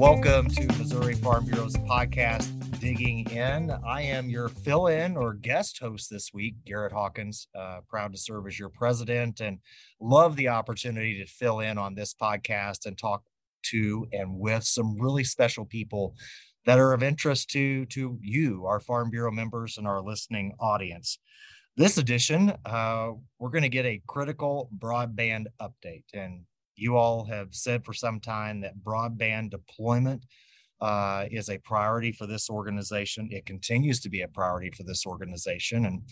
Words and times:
Welcome 0.00 0.48
to 0.48 0.66
Missouri 0.78 1.12
Farm 1.12 1.44
Bureau's 1.44 1.76
podcast, 1.76 2.80
Digging 2.80 3.30
In. 3.30 3.70
I 3.86 4.00
am 4.00 4.30
your 4.30 4.48
fill 4.48 4.86
in 4.86 5.14
or 5.14 5.34
guest 5.34 5.78
host 5.78 6.08
this 6.08 6.32
week, 6.32 6.54
Garrett 6.64 6.94
Hawkins. 6.94 7.48
Uh, 7.54 7.80
proud 7.86 8.12
to 8.12 8.18
serve 8.18 8.46
as 8.46 8.58
your 8.58 8.70
president 8.70 9.40
and 9.40 9.58
love 10.00 10.36
the 10.36 10.48
opportunity 10.48 11.18
to 11.18 11.26
fill 11.26 11.60
in 11.60 11.76
on 11.76 11.94
this 11.94 12.14
podcast 12.14 12.86
and 12.86 12.96
talk 12.96 13.24
to 13.64 14.06
and 14.10 14.38
with 14.38 14.64
some 14.64 14.98
really 14.98 15.22
special 15.22 15.66
people 15.66 16.14
that 16.64 16.78
are 16.78 16.94
of 16.94 17.02
interest 17.02 17.50
to, 17.50 17.84
to 17.86 18.18
you, 18.22 18.64
our 18.64 18.80
Farm 18.80 19.10
Bureau 19.10 19.30
members, 19.30 19.76
and 19.76 19.86
our 19.86 20.00
listening 20.00 20.54
audience. 20.58 21.18
This 21.76 21.98
edition, 21.98 22.54
uh, 22.64 23.10
we're 23.38 23.50
going 23.50 23.64
to 23.64 23.68
get 23.68 23.84
a 23.84 24.00
critical 24.06 24.70
broadband 24.78 25.48
update. 25.60 26.04
And 26.14 26.46
you 26.80 26.96
all 26.96 27.24
have 27.24 27.54
said 27.54 27.84
for 27.84 27.92
some 27.92 28.20
time 28.20 28.60
that 28.60 28.82
broadband 28.82 29.50
deployment 29.50 30.24
uh, 30.80 31.26
is 31.30 31.50
a 31.50 31.58
priority 31.58 32.12
for 32.12 32.26
this 32.26 32.48
organization. 32.48 33.28
It 33.30 33.46
continues 33.46 34.00
to 34.00 34.08
be 34.08 34.22
a 34.22 34.28
priority 34.28 34.70
for 34.70 34.82
this 34.82 35.06
organization. 35.06 35.84
And 35.84 36.02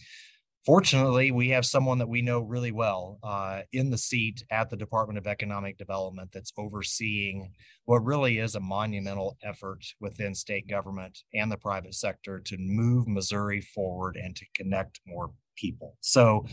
fortunately, 0.68 1.30
we 1.30 1.48
have 1.48 1.64
someone 1.64 1.96
that 1.96 2.10
we 2.10 2.20
know 2.20 2.40
really 2.40 2.72
well 2.72 3.18
uh, 3.22 3.62
in 3.72 3.88
the 3.88 3.96
seat 3.96 4.44
at 4.50 4.68
the 4.68 4.76
Department 4.76 5.16
of 5.16 5.26
Economic 5.26 5.78
Development 5.78 6.28
that's 6.30 6.52
overseeing 6.58 7.50
what 7.86 8.04
really 8.04 8.38
is 8.38 8.54
a 8.54 8.60
monumental 8.60 9.38
effort 9.42 9.82
within 9.98 10.34
state 10.34 10.68
government 10.68 11.20
and 11.32 11.50
the 11.50 11.56
private 11.56 11.94
sector 11.94 12.38
to 12.40 12.58
move 12.58 13.08
Missouri 13.08 13.62
forward 13.62 14.18
and 14.22 14.36
to 14.36 14.44
connect 14.54 15.00
more 15.06 15.30
people. 15.56 15.96
So, 16.02 16.44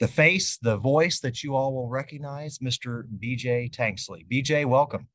the 0.00 0.08
face, 0.08 0.58
the 0.60 0.76
voice 0.76 1.20
that 1.20 1.44
you 1.44 1.54
all 1.54 1.72
will 1.72 1.88
recognize, 1.88 2.58
Mr. 2.58 3.04
BJ 3.22 3.70
Tanksley. 3.72 4.26
BJ, 4.28 4.66
welcome. 4.66 5.06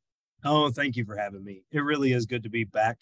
Oh, 0.45 0.69
thank 0.69 0.95
you 0.95 1.03
for 1.03 1.17
having 1.17 1.43
me. 1.43 1.63
It 1.73 1.81
really 1.81 2.13
is 2.13 2.25
good 2.25 2.43
to 2.43 2.49
be 2.49 2.63
back 2.63 2.99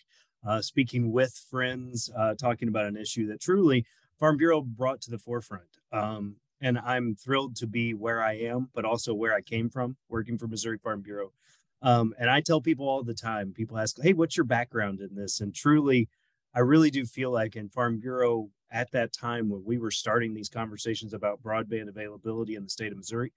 uh, 0.47 0.61
speaking 0.61 1.11
with 1.11 1.33
friends, 1.49 2.09
uh, 2.17 2.35
talking 2.35 2.67
about 2.67 2.85
an 2.85 2.97
issue 2.97 3.27
that 3.27 3.41
truly 3.41 3.85
Farm 4.23 4.37
Bureau 4.37 4.61
brought 4.61 5.01
to 5.01 5.11
the 5.11 5.19
forefront. 5.19 5.79
Um, 5.91 6.37
and 6.61 6.79
I'm 6.79 7.13
thrilled 7.13 7.57
to 7.57 7.67
be 7.67 7.93
where 7.93 8.23
I 8.23 8.37
am, 8.37 8.69
but 8.73 8.85
also 8.85 9.13
where 9.13 9.33
I 9.33 9.41
came 9.41 9.69
from, 9.69 9.97
working 10.07 10.37
for 10.37 10.47
Missouri 10.47 10.77
Farm 10.77 11.01
Bureau. 11.01 11.33
Um, 11.81 12.13
and 12.17 12.29
I 12.29 12.39
tell 12.39 12.61
people 12.61 12.87
all 12.87 13.03
the 13.03 13.13
time, 13.13 13.51
people 13.51 13.77
ask, 13.77 14.01
hey, 14.01 14.13
what's 14.13 14.37
your 14.37 14.45
background 14.45 15.01
in 15.01 15.15
this? 15.15 15.41
And 15.41 15.53
truly, 15.53 16.07
I 16.55 16.61
really 16.61 16.89
do 16.89 17.03
feel 17.03 17.31
like 17.31 17.57
in 17.57 17.67
Farm 17.67 17.99
Bureau 17.99 18.49
at 18.71 18.91
that 18.91 19.11
time 19.11 19.49
when 19.49 19.65
we 19.65 19.77
were 19.77 19.91
starting 19.91 20.33
these 20.33 20.47
conversations 20.47 21.13
about 21.13 21.43
broadband 21.43 21.89
availability 21.89 22.55
in 22.55 22.63
the 22.63 22.69
state 22.69 22.93
of 22.93 22.97
Missouri 22.97 23.33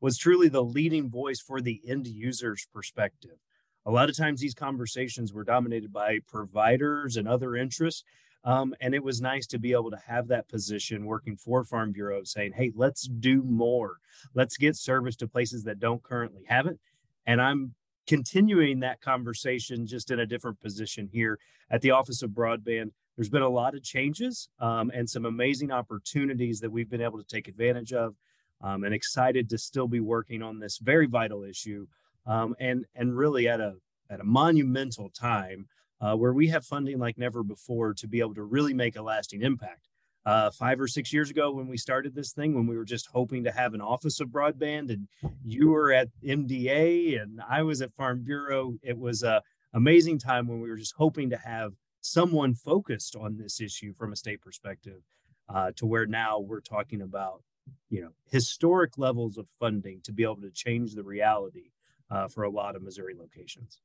was 0.00 0.16
truly 0.16 0.48
the 0.48 0.64
leading 0.64 1.10
voice 1.10 1.38
for 1.38 1.60
the 1.60 1.82
end 1.86 2.06
user's 2.06 2.66
perspective. 2.72 3.36
A 3.84 3.90
lot 3.90 4.08
of 4.08 4.16
times 4.16 4.40
these 4.40 4.54
conversations 4.54 5.34
were 5.34 5.44
dominated 5.44 5.92
by 5.92 6.20
providers 6.26 7.18
and 7.18 7.28
other 7.28 7.56
interests. 7.56 8.04
Um, 8.44 8.74
and 8.80 8.94
it 8.94 9.04
was 9.04 9.20
nice 9.20 9.46
to 9.48 9.58
be 9.58 9.72
able 9.72 9.90
to 9.90 10.00
have 10.06 10.28
that 10.28 10.48
position 10.48 11.04
working 11.04 11.36
for 11.36 11.64
Farm 11.64 11.92
Bureau 11.92 12.24
saying, 12.24 12.52
hey, 12.54 12.72
let's 12.74 13.02
do 13.02 13.42
more. 13.42 13.98
Let's 14.34 14.56
get 14.56 14.76
service 14.76 15.16
to 15.16 15.28
places 15.28 15.64
that 15.64 15.78
don't 15.78 16.02
currently 16.02 16.44
have 16.48 16.66
it. 16.66 16.78
And 17.26 17.40
I'm 17.40 17.74
continuing 18.06 18.80
that 18.80 19.00
conversation 19.00 19.86
just 19.86 20.10
in 20.10 20.20
a 20.20 20.26
different 20.26 20.60
position 20.60 21.08
here 21.12 21.38
at 21.70 21.82
the 21.82 21.90
Office 21.90 22.22
of 22.22 22.30
Broadband. 22.30 22.92
There's 23.16 23.28
been 23.28 23.42
a 23.42 23.48
lot 23.48 23.74
of 23.74 23.82
changes 23.82 24.48
um, 24.58 24.90
and 24.94 25.08
some 25.08 25.26
amazing 25.26 25.70
opportunities 25.70 26.60
that 26.60 26.72
we've 26.72 26.88
been 26.88 27.02
able 27.02 27.18
to 27.18 27.24
take 27.24 27.46
advantage 27.46 27.92
of. 27.92 28.14
Um, 28.62 28.84
and 28.84 28.92
excited 28.92 29.48
to 29.48 29.58
still 29.58 29.88
be 29.88 30.00
working 30.00 30.42
on 30.42 30.58
this 30.58 30.76
very 30.76 31.06
vital 31.06 31.44
issue 31.44 31.86
um, 32.26 32.54
and 32.60 32.84
and 32.94 33.16
really 33.16 33.48
at 33.48 33.60
a 33.60 33.74
at 34.10 34.20
a 34.20 34.24
monumental 34.24 35.08
time 35.10 35.66
uh, 36.00 36.14
where 36.16 36.32
we 36.32 36.48
have 36.48 36.64
funding 36.64 36.98
like 36.98 37.18
never 37.18 37.42
before 37.42 37.94
to 37.94 38.08
be 38.08 38.20
able 38.20 38.34
to 38.34 38.42
really 38.42 38.74
make 38.74 38.96
a 38.96 39.02
lasting 39.02 39.42
impact. 39.42 39.88
Uh, 40.26 40.50
five 40.50 40.78
or 40.80 40.86
six 40.86 41.12
years 41.12 41.30
ago, 41.30 41.50
when 41.50 41.66
we 41.66 41.78
started 41.78 42.14
this 42.14 42.32
thing, 42.32 42.54
when 42.54 42.66
we 42.66 42.76
were 42.76 42.84
just 42.84 43.08
hoping 43.12 43.44
to 43.44 43.50
have 43.50 43.72
an 43.72 43.80
office 43.80 44.20
of 44.20 44.28
broadband, 44.28 44.90
and 44.90 45.08
you 45.42 45.70
were 45.70 45.92
at 45.92 46.08
MDA 46.22 47.20
and 47.20 47.40
I 47.48 47.62
was 47.62 47.80
at 47.80 47.94
Farm 47.94 48.22
Bureau, 48.22 48.74
it 48.82 48.98
was 48.98 49.22
a 49.22 49.42
amazing 49.72 50.18
time 50.18 50.46
when 50.46 50.60
we 50.60 50.68
were 50.68 50.76
just 50.76 50.94
hoping 50.96 51.30
to 51.30 51.38
have 51.38 51.72
someone 52.00 52.54
focused 52.54 53.16
on 53.16 53.36
this 53.36 53.60
issue 53.60 53.94
from 53.94 54.12
a 54.12 54.16
state 54.16 54.40
perspective. 54.40 55.02
Uh, 55.48 55.72
to 55.74 55.84
where 55.84 56.06
now 56.06 56.38
we're 56.38 56.60
talking 56.60 57.02
about, 57.02 57.42
you 57.88 58.00
know, 58.00 58.10
historic 58.30 58.96
levels 58.96 59.36
of 59.36 59.48
funding 59.58 60.00
to 60.04 60.12
be 60.12 60.22
able 60.22 60.40
to 60.40 60.50
change 60.50 60.94
the 60.94 61.02
reality 61.02 61.72
uh, 62.08 62.28
for 62.28 62.44
a 62.44 62.50
lot 62.50 62.76
of 62.76 62.82
Missouri 62.82 63.14
locations. 63.18 63.80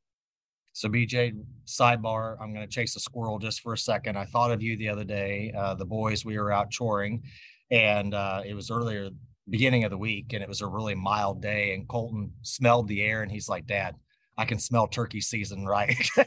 So, 0.76 0.90
BJ, 0.90 1.32
sidebar, 1.66 2.36
I'm 2.42 2.54
going 2.54 2.68
to 2.68 2.70
chase 2.70 2.98
a 2.98 3.00
squirrel 3.00 3.40
just 3.40 3.62
for 3.62 3.72
a 3.72 3.78
second. 3.78 4.18
I 4.18 4.26
thought 4.26 4.52
of 4.52 4.62
you 4.62 4.76
the 4.76 4.90
other 4.90 5.06
day. 5.06 5.54
Uh, 5.58 5.74
the 5.74 5.86
boys, 5.86 6.26
we 6.26 6.38
were 6.38 6.52
out 6.52 6.68
choring, 6.78 7.24
and 7.72 8.14
uh, 8.14 8.42
it 8.46 8.56
was 8.56 8.70
earlier, 8.70 9.10
beginning 9.50 9.86
of 9.86 9.92
the 9.92 9.98
week, 9.98 10.34
and 10.34 10.44
it 10.44 10.50
was 10.50 10.60
a 10.60 10.68
really 10.68 10.94
mild 10.94 11.42
day. 11.42 11.74
And 11.74 11.88
Colton 11.88 12.30
smelled 12.42 12.90
the 12.90 13.02
air, 13.04 13.24
and 13.24 13.32
he's 13.32 13.48
like, 13.48 13.66
Dad, 13.66 13.96
I 14.38 14.44
can 14.44 14.60
smell 14.60 14.86
turkey 14.86 15.22
season, 15.22 15.66
right? 15.66 15.96
so 16.18 16.26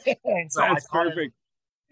That's 0.57 0.89
perfect. 0.91 1.35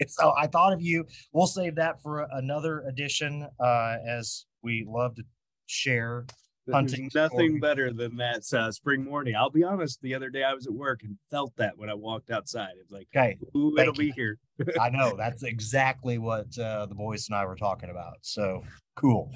Of, 0.01 0.09
so 0.09 0.33
I 0.35 0.47
thought 0.47 0.73
of 0.73 0.81
you. 0.81 1.05
We'll 1.35 1.47
save 1.47 1.75
that 1.75 2.01
for 2.01 2.27
another 2.33 2.85
edition 2.89 3.47
uh, 3.61 3.97
as 4.09 4.47
we 4.63 4.87
love 4.89 5.15
to 5.17 5.25
share 5.67 6.25
hunting. 6.71 7.11
There's 7.13 7.31
nothing 7.31 7.61
better 7.61 7.93
than 7.93 8.17
that 8.17 8.43
uh, 8.53 8.71
spring 8.73 9.05
morning. 9.05 9.35
I'll 9.35 9.51
be 9.51 9.65
honest. 9.65 10.01
The 10.03 10.15
other 10.15 10.31
day 10.31 10.45
I 10.45 10.55
was 10.55 10.67
at 10.67 10.73
work 10.73 11.01
and 11.03 11.17
felt 11.31 11.53
that 11.57 11.77
when 11.77 11.91
I 11.91 11.95
walked 11.95 12.31
outside. 12.31 12.73
It's 12.81 12.91
like, 12.91 13.09
okay, 13.17 13.39
ooh, 13.57 13.77
it'll 13.79 13.95
you. 13.95 14.13
be 14.13 14.13
here. 14.13 14.39
I 14.81 14.91
know 14.91 15.15
that's 15.17 15.43
exactly 15.43 16.19
what 16.19 16.57
uh, 16.59 16.87
the 16.87 16.95
boys 16.95 17.29
and 17.29 17.37
I 17.37 17.45
were 17.47 17.57
talking 17.57 17.91
about. 17.91 18.15
So 18.23 18.63
cool. 18.97 19.31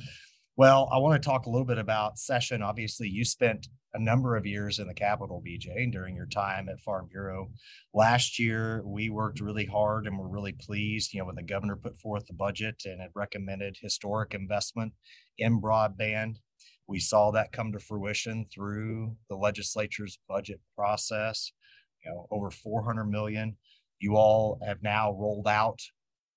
Well, 0.56 0.88
I 0.92 0.98
want 0.98 1.20
to 1.20 1.26
talk 1.26 1.46
a 1.46 1.50
little 1.50 1.66
bit 1.66 1.78
about 1.78 2.18
session. 2.18 2.62
Obviously, 2.62 3.08
you 3.08 3.24
spent 3.24 3.68
a 3.94 3.98
number 3.98 4.36
of 4.36 4.46
years 4.46 4.78
in 4.78 4.86
the 4.86 4.94
capital, 4.94 5.42
BJ, 5.44 5.82
and 5.82 5.92
during 5.92 6.14
your 6.14 6.26
time 6.26 6.68
at 6.68 6.80
Farm 6.80 7.08
Bureau. 7.10 7.50
Last 7.92 8.38
year, 8.38 8.82
we 8.84 9.10
worked 9.10 9.40
really 9.40 9.64
hard 9.64 10.06
and 10.06 10.18
we're 10.18 10.28
really 10.28 10.52
pleased. 10.52 11.12
You 11.12 11.20
know, 11.20 11.26
when 11.26 11.34
the 11.34 11.42
governor 11.42 11.76
put 11.76 11.96
forth 11.96 12.26
the 12.26 12.34
budget 12.34 12.82
and 12.84 13.00
it 13.00 13.10
recommended 13.14 13.76
historic 13.80 14.34
investment 14.34 14.92
in 15.38 15.60
broadband, 15.60 16.36
we 16.90 16.98
saw 16.98 17.30
that 17.30 17.52
come 17.52 17.70
to 17.70 17.78
fruition 17.78 18.44
through 18.52 19.16
the 19.28 19.36
legislature's 19.36 20.18
budget 20.28 20.60
process. 20.76 21.52
You 22.04 22.10
know, 22.10 22.26
over 22.32 22.50
400 22.50 23.04
million. 23.04 23.56
You 24.00 24.16
all 24.16 24.58
have 24.66 24.82
now 24.82 25.12
rolled 25.12 25.46
out 25.46 25.78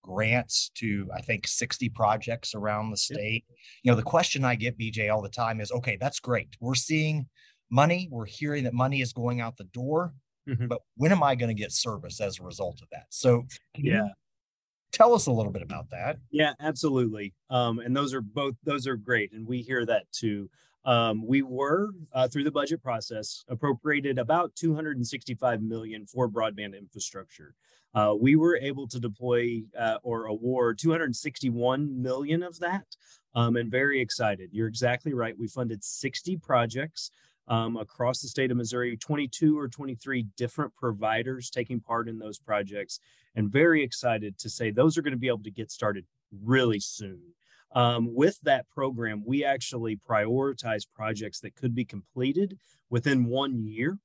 grants 0.03 0.69
to 0.75 1.09
I 1.15 1.21
think 1.21 1.47
60 1.47 1.89
projects 1.89 2.53
around 2.53 2.91
the 2.91 2.97
state. 2.97 3.45
Yep. 3.49 3.57
You 3.81 3.91
know, 3.91 3.95
the 3.95 4.03
question 4.03 4.45
I 4.45 4.53
get 4.53 4.77
BJ 4.77 5.11
all 5.11 5.23
the 5.23 5.29
time 5.29 5.59
is, 5.59 5.71
okay, 5.71 5.97
that's 5.99 6.19
great. 6.19 6.49
We're 6.59 6.75
seeing 6.75 7.25
money. 7.71 8.07
We're 8.11 8.25
hearing 8.25 8.65
that 8.65 8.73
money 8.75 9.01
is 9.01 9.11
going 9.11 9.41
out 9.41 9.57
the 9.57 9.63
door. 9.63 10.13
Mm-hmm. 10.47 10.67
But 10.67 10.81
when 10.97 11.11
am 11.11 11.23
I 11.23 11.33
going 11.33 11.55
to 11.55 11.59
get 11.59 11.71
service 11.71 12.21
as 12.21 12.39
a 12.39 12.43
result 12.43 12.79
of 12.83 12.89
that? 12.91 13.05
So, 13.09 13.45
yeah, 13.75 14.09
tell 14.93 15.13
us 15.13 15.25
a 15.27 15.31
little 15.31 15.51
bit 15.51 15.63
about 15.63 15.89
that. 15.89 16.17
Yeah, 16.31 16.53
absolutely. 16.61 17.33
Um, 17.49 17.79
and 17.79 17.95
those 17.95 18.13
are 18.13 18.21
both 18.21 18.55
those 18.63 18.87
are 18.87 18.95
great, 18.95 19.33
and 19.33 19.45
we 19.45 19.61
hear 19.61 19.85
that 19.85 20.09
too. 20.13 20.49
Um, 20.85 21.25
we 21.25 21.41
were 21.41 21.89
uh, 22.13 22.27
through 22.27 22.43
the 22.43 22.51
budget 22.51 22.81
process 22.81 23.43
appropriated 23.49 24.19
about 24.19 24.55
265 24.55 25.61
million 25.61 26.05
for 26.05 26.29
broadband 26.29 26.77
infrastructure. 26.77 27.55
Uh, 27.95 28.13
we 28.19 28.35
were 28.35 28.57
able 28.57 28.87
to 28.87 28.99
deploy 28.99 29.61
uh, 29.79 29.97
or 30.03 30.25
award 30.25 30.79
261 30.79 32.01
million 32.01 32.43
of 32.43 32.59
that, 32.59 32.85
um, 33.35 33.55
and 33.55 33.71
very 33.71 34.01
excited. 34.01 34.49
You're 34.51 34.67
exactly 34.67 35.13
right. 35.13 35.37
We 35.37 35.47
funded 35.47 35.83
60 35.83 36.37
projects 36.37 37.11
um, 37.47 37.77
across 37.77 38.21
the 38.21 38.27
state 38.27 38.51
of 38.51 38.57
Missouri, 38.57 38.95
22 38.97 39.57
or 39.57 39.67
23 39.67 40.27
different 40.37 40.75
providers 40.75 41.49
taking 41.49 41.79
part 41.79 42.07
in 42.07 42.19
those 42.19 42.39
projects, 42.39 42.99
and 43.35 43.51
very 43.51 43.83
excited 43.83 44.37
to 44.39 44.49
say 44.49 44.71
those 44.71 44.97
are 44.97 45.01
going 45.01 45.13
to 45.13 45.17
be 45.17 45.27
able 45.27 45.43
to 45.43 45.51
get 45.51 45.71
started 45.71 46.05
really 46.43 46.79
soon. 46.79 47.21
Um, 47.75 48.13
with 48.13 48.39
that 48.43 48.69
program, 48.69 49.23
we 49.25 49.43
actually 49.43 49.97
prioritize 49.97 50.83
projects 50.93 51.39
that 51.39 51.55
could 51.55 51.73
be 51.73 51.85
completed 51.85 52.59
within 52.89 53.25
one 53.25 53.65
year. 53.65 53.97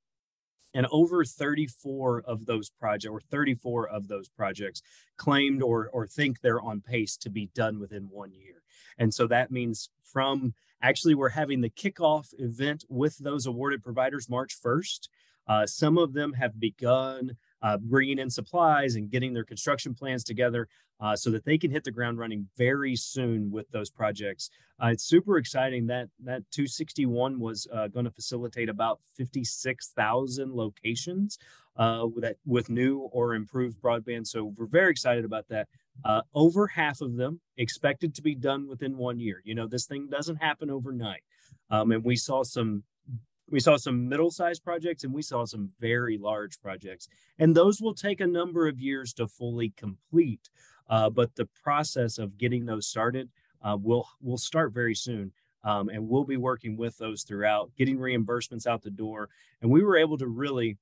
And 0.73 0.85
over 0.91 1.25
34 1.25 2.23
of 2.27 2.45
those 2.45 2.69
projects, 2.69 3.11
or 3.11 3.21
34 3.21 3.89
of 3.89 4.07
those 4.07 4.29
projects, 4.29 4.81
claimed 5.17 5.63
or, 5.63 5.89
or 5.91 6.05
think 6.05 6.41
they're 6.41 6.61
on 6.61 6.81
pace 6.81 7.17
to 7.17 7.29
be 7.29 7.49
done 7.55 7.79
within 7.79 8.03
one 8.03 8.33
year. 8.33 8.61
And 8.97 9.13
so 9.13 9.25
that 9.27 9.51
means 9.51 9.89
from 10.03 10.53
actually, 10.81 11.15
we're 11.15 11.29
having 11.29 11.61
the 11.61 11.69
kickoff 11.69 12.33
event 12.37 12.85
with 12.89 13.17
those 13.17 13.45
awarded 13.45 13.83
providers 13.83 14.29
March 14.29 14.55
1st. 14.63 15.09
Uh, 15.47 15.65
some 15.65 15.97
of 15.97 16.13
them 16.13 16.33
have 16.33 16.59
begun 16.59 17.35
uh, 17.61 17.77
bringing 17.77 18.19
in 18.19 18.29
supplies 18.29 18.95
and 18.95 19.09
getting 19.09 19.33
their 19.33 19.43
construction 19.43 19.93
plans 19.93 20.23
together 20.23 20.67
uh, 21.01 21.15
so 21.15 21.29
that 21.31 21.45
they 21.45 21.57
can 21.57 21.71
hit 21.71 21.83
the 21.83 21.91
ground 21.91 22.19
running 22.19 22.47
very 22.57 22.95
soon 22.95 23.51
with 23.51 23.69
those 23.71 23.89
projects. 23.89 24.49
Uh, 24.81 24.87
it's 24.87 25.03
super 25.03 25.37
exciting 25.37 25.87
that 25.87 26.09
that 26.23 26.43
261 26.51 27.39
was 27.39 27.67
uh, 27.73 27.87
going 27.87 28.05
to 28.05 28.11
facilitate 28.11 28.69
about 28.69 28.99
56,000 29.15 30.53
locations 30.53 31.37
uh, 31.77 32.07
that 32.17 32.37
with 32.45 32.69
new 32.69 32.99
or 33.11 33.33
improved 33.33 33.81
broadband. 33.81 34.27
So 34.27 34.53
we're 34.57 34.65
very 34.65 34.91
excited 34.91 35.25
about 35.25 35.47
that. 35.49 35.67
Uh, 36.05 36.21
over 36.33 36.67
half 36.67 37.01
of 37.01 37.15
them 37.15 37.41
expected 37.57 38.15
to 38.15 38.21
be 38.21 38.35
done 38.35 38.67
within 38.67 38.97
one 38.97 39.19
year. 39.19 39.41
You 39.43 39.55
know, 39.55 39.67
this 39.67 39.85
thing 39.85 40.07
doesn't 40.09 40.37
happen 40.37 40.69
overnight. 40.69 41.23
Um, 41.69 41.91
and 41.91 42.03
we 42.03 42.15
saw 42.15 42.43
some 42.43 42.83
we 43.51 43.59
saw 43.59 43.77
some 43.77 44.07
middle-sized 44.07 44.63
projects 44.63 45.03
and 45.03 45.13
we 45.13 45.21
saw 45.21 45.45
some 45.45 45.71
very 45.79 46.17
large 46.17 46.61
projects 46.61 47.07
and 47.39 47.55
those 47.55 47.81
will 47.81 47.93
take 47.93 48.21
a 48.21 48.27
number 48.27 48.67
of 48.67 48.79
years 48.79 49.13
to 49.13 49.27
fully 49.27 49.73
complete 49.75 50.49
uh, 50.89 51.09
but 51.09 51.35
the 51.35 51.47
process 51.63 52.17
of 52.17 52.37
getting 52.37 52.65
those 52.65 52.87
started 52.87 53.29
uh, 53.63 53.77
will 53.79 54.07
will 54.21 54.37
start 54.37 54.71
very 54.71 54.95
soon 54.95 55.31
um, 55.63 55.89
and 55.89 56.07
we'll 56.07 56.23
be 56.23 56.37
working 56.37 56.77
with 56.77 56.97
those 56.97 57.23
throughout 57.23 57.71
getting 57.77 57.97
reimbursements 57.97 58.67
out 58.67 58.81
the 58.81 58.91
door 58.91 59.29
and 59.61 59.71
we 59.71 59.83
were 59.83 59.97
able 59.97 60.17
to 60.17 60.27
really 60.27 60.77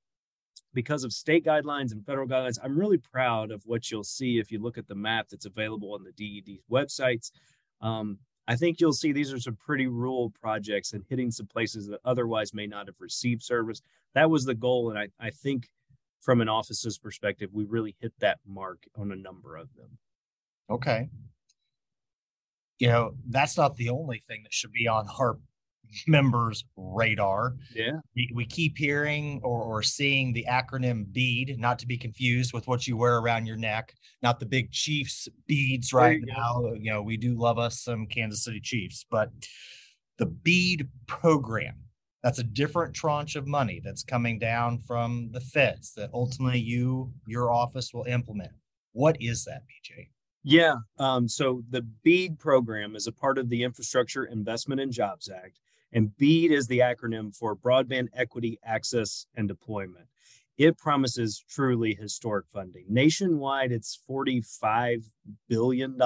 because 0.74 1.04
of 1.04 1.12
state 1.12 1.44
guidelines 1.44 1.92
and 1.92 2.04
federal 2.04 2.26
guidelines 2.26 2.58
i'm 2.62 2.78
really 2.78 2.98
proud 2.98 3.50
of 3.50 3.62
what 3.64 3.90
you'll 3.90 4.04
see 4.04 4.38
if 4.38 4.50
you 4.50 4.60
look 4.60 4.78
at 4.78 4.88
the 4.88 4.94
map 4.94 5.26
that's 5.28 5.46
available 5.46 5.94
on 5.94 6.04
the 6.04 6.12
ded 6.12 6.58
websites 6.70 7.30
um, 7.80 8.18
I 8.48 8.56
think 8.56 8.80
you'll 8.80 8.94
see 8.94 9.12
these 9.12 9.30
are 9.30 9.38
some 9.38 9.56
pretty 9.56 9.86
rural 9.86 10.30
projects 10.30 10.94
and 10.94 11.04
hitting 11.10 11.30
some 11.30 11.46
places 11.46 11.86
that 11.88 12.00
otherwise 12.06 12.54
may 12.54 12.66
not 12.66 12.86
have 12.86 12.96
received 12.98 13.42
service. 13.42 13.82
That 14.14 14.30
was 14.30 14.46
the 14.46 14.54
goal. 14.54 14.88
And 14.88 14.98
I, 14.98 15.08
I 15.20 15.28
think 15.28 15.68
from 16.20 16.40
an 16.40 16.48
office's 16.48 16.98
perspective, 16.98 17.50
we 17.52 17.64
really 17.64 17.94
hit 18.00 18.14
that 18.20 18.38
mark 18.46 18.78
on 18.96 19.12
a 19.12 19.16
number 19.16 19.56
of 19.56 19.68
them. 19.76 19.98
Okay. 20.70 21.10
You 22.78 22.88
know, 22.88 23.12
that's 23.28 23.58
not 23.58 23.76
the 23.76 23.90
only 23.90 24.22
thing 24.26 24.44
that 24.44 24.54
should 24.54 24.72
be 24.72 24.88
on 24.88 25.06
our 25.20 25.38
members' 26.06 26.64
radar. 26.76 27.54
Yeah. 27.74 28.00
We, 28.14 28.30
we 28.34 28.46
keep 28.46 28.76
hearing 28.76 29.40
or, 29.42 29.62
or 29.62 29.82
seeing 29.82 30.32
the 30.32 30.46
acronym 30.48 31.10
BEAD, 31.12 31.58
not 31.58 31.78
to 31.80 31.86
be 31.86 31.96
confused 31.96 32.52
with 32.52 32.66
what 32.66 32.86
you 32.86 32.96
wear 32.96 33.18
around 33.18 33.46
your 33.46 33.56
neck, 33.56 33.94
not 34.22 34.40
the 34.40 34.46
big 34.46 34.70
Chiefs 34.70 35.28
beads 35.46 35.92
right 35.92 36.20
now. 36.24 36.60
Go. 36.60 36.74
You 36.74 36.92
know, 36.92 37.02
we 37.02 37.16
do 37.16 37.34
love 37.34 37.58
us 37.58 37.80
some 37.80 38.06
Kansas 38.06 38.44
City 38.44 38.60
Chiefs, 38.60 39.06
but 39.10 39.30
the 40.18 40.26
BEAD 40.26 40.88
program, 41.06 41.76
that's 42.22 42.40
a 42.40 42.44
different 42.44 42.94
tranche 42.94 43.36
of 43.36 43.46
money 43.46 43.80
that's 43.82 44.02
coming 44.02 44.38
down 44.38 44.78
from 44.78 45.30
the 45.32 45.40
feds 45.40 45.92
that 45.94 46.10
ultimately 46.12 46.58
you, 46.58 47.12
your 47.26 47.52
office 47.52 47.94
will 47.94 48.04
implement. 48.04 48.50
What 48.92 49.16
is 49.20 49.44
that, 49.44 49.62
BJ? 49.62 50.08
Yeah. 50.42 50.76
Um, 50.98 51.28
so 51.28 51.62
the 51.70 51.82
BEAD 52.02 52.38
program 52.38 52.96
is 52.96 53.06
a 53.06 53.12
part 53.12 53.38
of 53.38 53.48
the 53.48 53.62
Infrastructure 53.62 54.24
Investment 54.24 54.80
and 54.80 54.92
Jobs 54.92 55.28
Act. 55.28 55.60
And 55.92 56.16
BEAD 56.16 56.52
is 56.52 56.66
the 56.66 56.80
acronym 56.80 57.34
for 57.34 57.56
Broadband 57.56 58.08
Equity 58.14 58.58
Access 58.64 59.26
and 59.34 59.48
Deployment. 59.48 60.06
It 60.58 60.76
promises 60.76 61.42
truly 61.48 61.94
historic 61.94 62.46
funding. 62.52 62.84
Nationwide, 62.88 63.70
it's 63.70 63.98
$45 64.10 65.04
billion, 65.48 65.96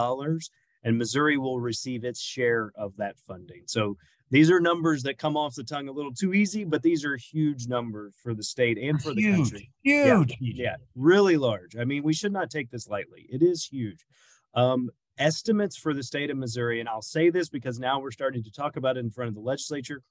and 0.84 0.98
Missouri 0.98 1.38
will 1.38 1.58
receive 1.58 2.04
its 2.04 2.20
share 2.20 2.70
of 2.76 2.96
that 2.98 3.18
funding. 3.18 3.62
So 3.66 3.96
these 4.30 4.50
are 4.50 4.60
numbers 4.60 5.02
that 5.04 5.18
come 5.18 5.36
off 5.36 5.54
the 5.54 5.64
tongue 5.64 5.88
a 5.88 5.92
little 5.92 6.12
too 6.12 6.34
easy, 6.34 6.64
but 6.64 6.82
these 6.82 7.04
are 7.04 7.16
huge 7.16 7.66
numbers 7.66 8.14
for 8.22 8.34
the 8.34 8.42
state 8.42 8.78
and 8.78 9.00
for 9.02 9.14
the 9.14 9.22
huge, 9.22 9.36
country. 9.36 9.70
Huge. 9.82 10.36
Yeah, 10.40 10.54
yeah, 10.54 10.76
really 10.94 11.36
large. 11.36 11.76
I 11.76 11.84
mean, 11.84 12.02
we 12.02 12.14
should 12.14 12.32
not 12.32 12.50
take 12.50 12.70
this 12.70 12.88
lightly. 12.88 13.26
It 13.30 13.42
is 13.42 13.66
huge. 13.66 14.06
Um, 14.54 14.90
estimates 15.18 15.76
for 15.76 15.94
the 15.94 16.02
state 16.02 16.30
of 16.30 16.36
Missouri, 16.36 16.80
and 16.80 16.88
I'll 16.88 17.02
say 17.02 17.30
this 17.30 17.48
because 17.48 17.78
now 17.78 18.00
we're 18.00 18.10
starting 18.10 18.42
to 18.44 18.50
talk 18.50 18.76
about 18.76 18.96
it 18.96 19.00
in 19.00 19.10
front 19.10 19.28
of 19.28 19.34
the 19.34 19.40
legislature, 19.40 20.02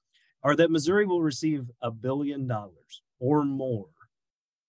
are 0.42 0.56
that 0.56 0.70
Missouri 0.70 1.06
will 1.06 1.22
receive 1.22 1.70
a 1.80 1.90
billion 1.90 2.46
dollars 2.46 3.02
or 3.20 3.44
more 3.44 3.86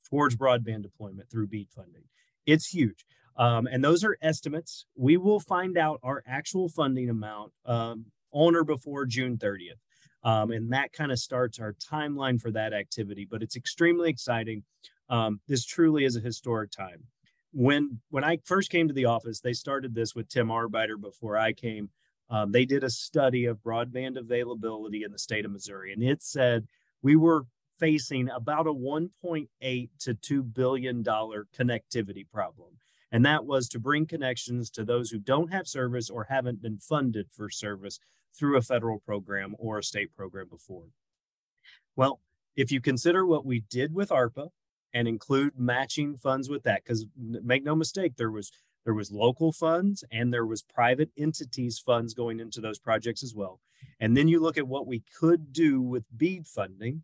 towards 0.09 0.35
broadband 0.35 0.83
deployment 0.83 1.29
through 1.29 1.47
BEAD 1.47 1.69
funding. 1.75 2.03
It's 2.45 2.67
huge. 2.67 3.05
Um, 3.35 3.65
and 3.65 3.83
those 3.83 4.03
are 4.03 4.17
estimates. 4.21 4.85
We 4.95 5.17
will 5.17 5.39
find 5.39 5.77
out 5.77 5.99
our 6.03 6.23
actual 6.27 6.69
funding 6.69 7.09
amount 7.09 7.53
um, 7.65 8.05
on 8.31 8.55
or 8.55 8.63
before 8.63 9.05
June 9.05 9.37
30th. 9.37 9.79
Um, 10.23 10.51
and 10.51 10.71
that 10.71 10.93
kind 10.93 11.11
of 11.11 11.19
starts 11.19 11.59
our 11.59 11.73
timeline 11.73 12.39
for 12.39 12.51
that 12.51 12.73
activity. 12.73 13.27
But 13.29 13.41
it's 13.41 13.55
extremely 13.55 14.09
exciting. 14.09 14.63
Um, 15.09 15.41
this 15.47 15.65
truly 15.65 16.05
is 16.05 16.15
a 16.15 16.21
historic 16.21 16.71
time 16.71 17.05
when 17.53 17.99
when 18.09 18.23
I 18.23 18.39
first 18.43 18.69
came 18.69 18.87
to 18.87 18.93
the 18.93 19.05
office, 19.05 19.39
they 19.39 19.53
started 19.53 19.95
this 19.95 20.15
with 20.15 20.27
Tim 20.27 20.47
Arbeiter 20.47 20.99
before 20.99 21.37
I 21.37 21.53
came. 21.53 21.89
Um, 22.29 22.51
they 22.51 22.65
did 22.65 22.83
a 22.83 22.89
study 22.89 23.45
of 23.45 23.63
broadband 23.63 24.17
availability 24.17 25.03
in 25.03 25.11
the 25.11 25.19
state 25.19 25.45
of 25.45 25.51
Missouri, 25.51 25.93
and 25.93 26.03
it 26.03 26.23
said 26.23 26.67
we 27.01 27.15
were 27.15 27.45
facing 27.79 28.29
about 28.29 28.67
a 28.67 28.73
1.8 28.73 29.89
to 29.99 30.13
2 30.13 30.43
billion 30.43 31.03
dollar 31.03 31.47
connectivity 31.55 32.25
problem, 32.27 32.77
and 33.11 33.25
that 33.25 33.45
was 33.45 33.69
to 33.69 33.79
bring 33.79 34.07
connections 34.07 34.69
to 34.71 34.83
those 34.83 35.11
who 35.11 35.19
don't 35.19 35.53
have 35.53 35.67
service 35.67 36.09
or 36.09 36.27
haven't 36.29 36.61
been 36.61 36.79
funded 36.79 37.27
for 37.31 37.49
service 37.49 37.99
through 38.35 38.57
a 38.57 38.61
federal 38.61 38.99
program 38.99 39.55
or 39.59 39.77
a 39.77 39.83
state 39.83 40.15
program 40.15 40.47
before. 40.49 40.85
Well, 41.95 42.19
if 42.55 42.71
you 42.71 42.81
consider 42.81 43.25
what 43.25 43.45
we 43.45 43.59
did 43.69 43.93
with 43.93 44.09
ARPA 44.09 44.49
and 44.93 45.07
include 45.07 45.53
matching 45.57 46.17
funds 46.17 46.49
with 46.49 46.63
that 46.63 46.83
because 46.83 47.05
make 47.17 47.63
no 47.63 47.75
mistake 47.75 48.13
there 48.17 48.31
was 48.31 48.51
there 48.85 48.93
was 48.93 49.11
local 49.11 49.51
funds 49.51 50.03
and 50.11 50.33
there 50.33 50.45
was 50.45 50.61
private 50.61 51.09
entities 51.17 51.79
funds 51.79 52.13
going 52.13 52.39
into 52.39 52.61
those 52.61 52.79
projects 52.79 53.23
as 53.23 53.33
well 53.35 53.59
and 53.99 54.15
then 54.15 54.27
you 54.27 54.39
look 54.39 54.57
at 54.57 54.67
what 54.67 54.87
we 54.87 55.03
could 55.19 55.51
do 55.51 55.81
with 55.81 56.03
bead 56.15 56.47
funding 56.47 57.03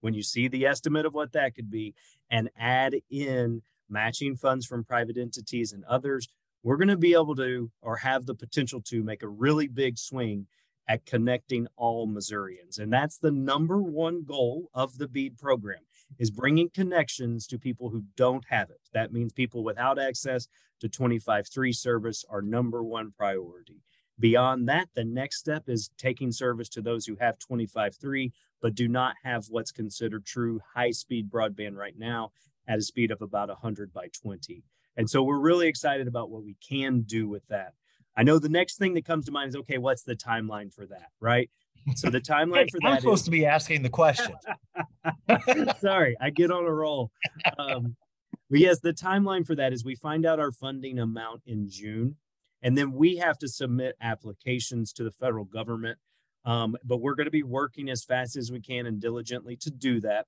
when 0.00 0.14
you 0.14 0.22
see 0.22 0.48
the 0.48 0.66
estimate 0.66 1.06
of 1.06 1.14
what 1.14 1.32
that 1.32 1.54
could 1.54 1.70
be 1.70 1.94
and 2.30 2.50
add 2.58 2.96
in 3.10 3.62
matching 3.88 4.36
funds 4.36 4.66
from 4.66 4.84
private 4.84 5.16
entities 5.16 5.72
and 5.72 5.84
others 5.84 6.28
we're 6.62 6.76
going 6.76 6.88
to 6.88 6.96
be 6.96 7.14
able 7.14 7.34
to 7.34 7.70
or 7.80 7.96
have 7.96 8.26
the 8.26 8.34
potential 8.34 8.80
to 8.80 9.02
make 9.02 9.22
a 9.22 9.28
really 9.28 9.66
big 9.66 9.98
swing 9.98 10.46
at 10.88 11.06
connecting 11.06 11.66
all 11.76 12.06
Missourians. 12.06 12.78
And 12.78 12.92
that's 12.92 13.18
the 13.18 13.30
number 13.30 13.80
one 13.80 14.24
goal 14.24 14.68
of 14.74 14.98
the 14.98 15.08
BEAD 15.08 15.38
program 15.38 15.80
is 16.18 16.30
bringing 16.30 16.70
connections 16.70 17.46
to 17.46 17.58
people 17.58 17.90
who 17.90 18.04
don't 18.16 18.44
have 18.48 18.70
it. 18.70 18.80
That 18.92 19.12
means 19.12 19.32
people 19.32 19.64
without 19.64 19.98
access 19.98 20.48
to 20.80 20.88
25.3 20.88 21.74
service 21.74 22.24
are 22.28 22.42
number 22.42 22.82
one 22.82 23.12
priority. 23.16 23.82
Beyond 24.18 24.68
that, 24.68 24.88
the 24.94 25.04
next 25.04 25.38
step 25.38 25.68
is 25.68 25.90
taking 25.96 26.32
service 26.32 26.68
to 26.70 26.82
those 26.82 27.06
who 27.06 27.16
have 27.20 27.38
25.3 27.38 28.32
but 28.62 28.74
do 28.74 28.88
not 28.88 29.16
have 29.24 29.46
what's 29.50 29.72
considered 29.72 30.24
true 30.24 30.60
high-speed 30.74 31.28
broadband 31.28 31.74
right 31.74 31.98
now 31.98 32.30
at 32.66 32.78
a 32.78 32.82
speed 32.82 33.10
of 33.10 33.20
about 33.20 33.48
100 33.48 33.92
by 33.92 34.06
20. 34.22 34.62
And 34.96 35.10
so 35.10 35.22
we're 35.22 35.40
really 35.40 35.66
excited 35.66 36.06
about 36.06 36.30
what 36.30 36.44
we 36.44 36.56
can 36.66 37.02
do 37.02 37.28
with 37.28 37.46
that. 37.48 37.74
I 38.16 38.22
know 38.22 38.38
the 38.38 38.48
next 38.48 38.76
thing 38.76 38.94
that 38.94 39.04
comes 39.04 39.26
to 39.26 39.32
mind 39.32 39.48
is 39.48 39.56
okay, 39.56 39.78
what's 39.78 40.02
the 40.02 40.14
timeline 40.14 40.72
for 40.72 40.86
that, 40.86 41.08
right? 41.18 41.50
So 41.94 42.10
the 42.10 42.20
timeline 42.20 42.70
for 42.70 42.78
that 42.80 42.88
I'm 42.88 43.00
supposed 43.00 43.22
is, 43.22 43.24
to 43.26 43.30
be 43.30 43.46
asking 43.46 43.82
the 43.82 43.88
question. 43.88 44.32
sorry, 45.80 46.16
I 46.20 46.30
get 46.30 46.50
on 46.50 46.64
a 46.64 46.72
roll. 46.72 47.10
Um, 47.58 47.96
but 48.50 48.60
yes, 48.60 48.80
the 48.80 48.92
timeline 48.92 49.46
for 49.46 49.54
that 49.56 49.72
is 49.72 49.84
we 49.84 49.94
find 49.94 50.26
out 50.26 50.38
our 50.38 50.52
funding 50.52 50.98
amount 50.98 51.42
in 51.46 51.68
June, 51.68 52.16
and 52.62 52.76
then 52.76 52.92
we 52.92 53.16
have 53.16 53.38
to 53.38 53.48
submit 53.48 53.96
applications 54.00 54.92
to 54.94 55.04
the 55.04 55.10
federal 55.10 55.44
government. 55.44 55.98
Um, 56.44 56.76
but 56.84 56.98
we're 56.98 57.14
going 57.14 57.26
to 57.26 57.30
be 57.30 57.44
working 57.44 57.88
as 57.88 58.04
fast 58.04 58.36
as 58.36 58.50
we 58.50 58.60
can 58.60 58.86
and 58.86 59.00
diligently 59.00 59.56
to 59.58 59.70
do 59.70 60.00
that. 60.00 60.26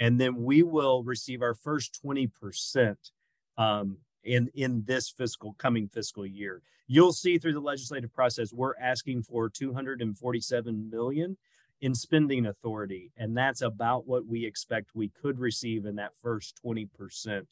And 0.00 0.20
then 0.20 0.42
we 0.42 0.62
will 0.62 1.04
receive 1.04 1.42
our 1.42 1.54
first 1.54 2.00
20% 2.04 2.96
um, 3.56 3.98
in 4.24 4.50
in 4.54 4.84
this 4.86 5.08
fiscal 5.08 5.54
coming 5.58 5.88
fiscal 5.88 6.26
year. 6.26 6.62
You'll 6.86 7.12
see 7.12 7.38
through 7.38 7.54
the 7.54 7.60
legislative 7.60 8.12
process 8.12 8.52
we're 8.52 8.76
asking 8.76 9.22
for 9.22 9.48
247 9.48 10.90
million 10.90 11.36
in 11.80 11.94
spending 11.94 12.46
authority 12.46 13.10
and 13.16 13.36
that's 13.36 13.62
about 13.62 14.06
what 14.06 14.26
we 14.26 14.44
expect 14.44 14.90
we 14.94 15.08
could 15.08 15.38
receive 15.38 15.84
in 15.84 15.96
that 15.96 16.12
first 16.20 16.60
20% 16.64 17.46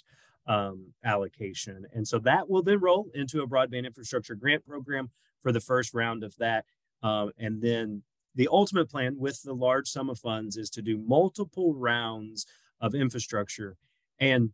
um, 0.47 0.93
allocation. 1.05 1.87
And 1.93 2.07
so 2.07 2.19
that 2.21 2.49
will 2.49 2.63
then 2.63 2.81
roll 2.81 3.09
into 3.15 3.43
a 3.43 3.47
broadband 3.47 3.87
infrastructure 3.87 4.35
grant 4.35 4.67
program 4.67 5.11
for 5.41 5.53
the 5.53 5.61
first 5.61 5.95
round 5.95 6.25
of 6.25 6.37
that. 6.39 6.65
Um, 7.03 7.33
and 7.39 7.63
then 7.63 8.03
the 8.35 8.49
ultimate 8.51 8.91
plan 8.91 9.17
with 9.19 9.43
the 9.43 9.55
large 9.55 9.89
sum 9.89 10.11
of 10.11 10.19
funds 10.19 10.57
is 10.57 10.71
to 10.71 10.83
do 10.83 10.99
multiple 10.99 11.75
rounds 11.75 12.47
of 12.81 12.95
infrastructure. 12.95 13.77
And 14.19 14.51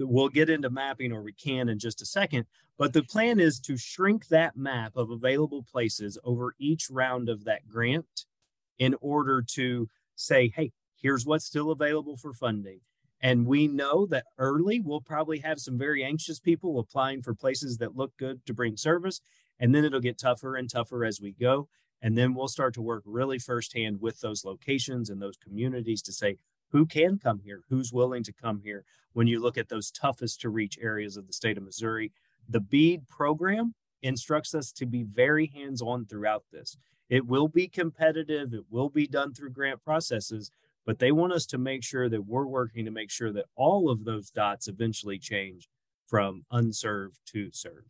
we'll 0.00 0.28
get 0.28 0.50
into 0.50 0.70
mapping 0.70 1.12
or 1.12 1.22
we 1.22 1.32
can 1.32 1.68
in 1.68 1.78
just 1.78 2.02
a 2.02 2.06
second 2.06 2.46
but 2.76 2.92
the 2.92 3.02
plan 3.02 3.40
is 3.40 3.58
to 3.58 3.76
shrink 3.76 4.28
that 4.28 4.56
map 4.56 4.96
of 4.96 5.10
available 5.10 5.64
places 5.70 6.18
over 6.24 6.54
each 6.58 6.88
round 6.90 7.28
of 7.28 7.44
that 7.44 7.66
grant 7.68 8.26
in 8.78 8.94
order 9.00 9.42
to 9.42 9.88
say 10.14 10.52
hey 10.54 10.72
here's 11.00 11.26
what's 11.26 11.44
still 11.44 11.70
available 11.70 12.16
for 12.16 12.32
funding 12.32 12.80
And 13.20 13.46
we 13.46 13.66
know 13.66 14.06
that 14.06 14.26
early 14.38 14.80
we'll 14.80 15.00
probably 15.00 15.40
have 15.40 15.58
some 15.58 15.78
very 15.78 16.04
anxious 16.04 16.38
people 16.38 16.78
applying 16.78 17.22
for 17.22 17.34
places 17.34 17.78
that 17.78 17.96
look 17.96 18.16
good 18.16 18.44
to 18.46 18.54
bring 18.54 18.76
service. 18.76 19.20
And 19.58 19.74
then 19.74 19.84
it'll 19.84 20.00
get 20.00 20.18
tougher 20.18 20.54
and 20.56 20.70
tougher 20.70 21.04
as 21.04 21.20
we 21.20 21.32
go. 21.32 21.68
And 22.00 22.16
then 22.16 22.34
we'll 22.34 22.48
start 22.48 22.74
to 22.74 22.82
work 22.82 23.02
really 23.04 23.40
firsthand 23.40 24.00
with 24.00 24.20
those 24.20 24.44
locations 24.44 25.10
and 25.10 25.20
those 25.20 25.36
communities 25.36 26.00
to 26.02 26.12
say 26.12 26.36
who 26.70 26.86
can 26.86 27.18
come 27.18 27.40
here, 27.44 27.62
who's 27.68 27.92
willing 27.92 28.22
to 28.24 28.32
come 28.32 28.60
here. 28.62 28.84
When 29.12 29.26
you 29.26 29.40
look 29.40 29.58
at 29.58 29.68
those 29.68 29.90
toughest 29.90 30.40
to 30.42 30.50
reach 30.50 30.78
areas 30.80 31.16
of 31.16 31.26
the 31.26 31.32
state 31.32 31.56
of 31.56 31.64
Missouri, 31.64 32.12
the 32.48 32.60
BEAD 32.60 33.08
program 33.08 33.74
instructs 34.02 34.54
us 34.54 34.72
to 34.72 34.86
be 34.86 35.02
very 35.02 35.46
hands 35.46 35.82
on 35.82 36.06
throughout 36.06 36.44
this. 36.52 36.76
It 37.08 37.26
will 37.26 37.48
be 37.48 37.68
competitive, 37.68 38.52
it 38.52 38.64
will 38.70 38.90
be 38.90 39.06
done 39.06 39.34
through 39.34 39.50
grant 39.50 39.82
processes, 39.82 40.50
but 40.84 40.98
they 40.98 41.12
want 41.12 41.32
us 41.32 41.46
to 41.46 41.58
make 41.58 41.82
sure 41.82 42.08
that 42.08 42.26
we're 42.26 42.46
working 42.46 42.84
to 42.84 42.90
make 42.90 43.10
sure 43.10 43.32
that 43.32 43.46
all 43.56 43.90
of 43.90 44.04
those 44.04 44.30
dots 44.30 44.68
eventually 44.68 45.18
change 45.18 45.68
from 46.06 46.44
unserved 46.50 47.18
to 47.26 47.50
served. 47.52 47.88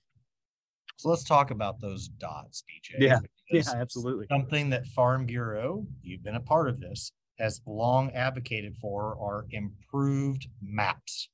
So 0.96 1.08
let's 1.08 1.22
talk 1.22 1.52
about 1.52 1.80
those 1.80 2.08
dots, 2.08 2.64
BJ. 2.64 2.96
Yeah, 2.98 3.18
yeah, 3.50 3.62
absolutely. 3.76 4.26
Something 4.28 4.70
that 4.70 4.86
Farm 4.88 5.26
Bureau, 5.26 5.86
you've 6.02 6.24
been 6.24 6.34
a 6.34 6.40
part 6.40 6.68
of 6.68 6.80
this, 6.80 7.12
has 7.38 7.60
long 7.66 8.10
advocated 8.12 8.76
for 8.76 9.16
are 9.20 9.46
improved 9.50 10.48
maps. 10.62 11.28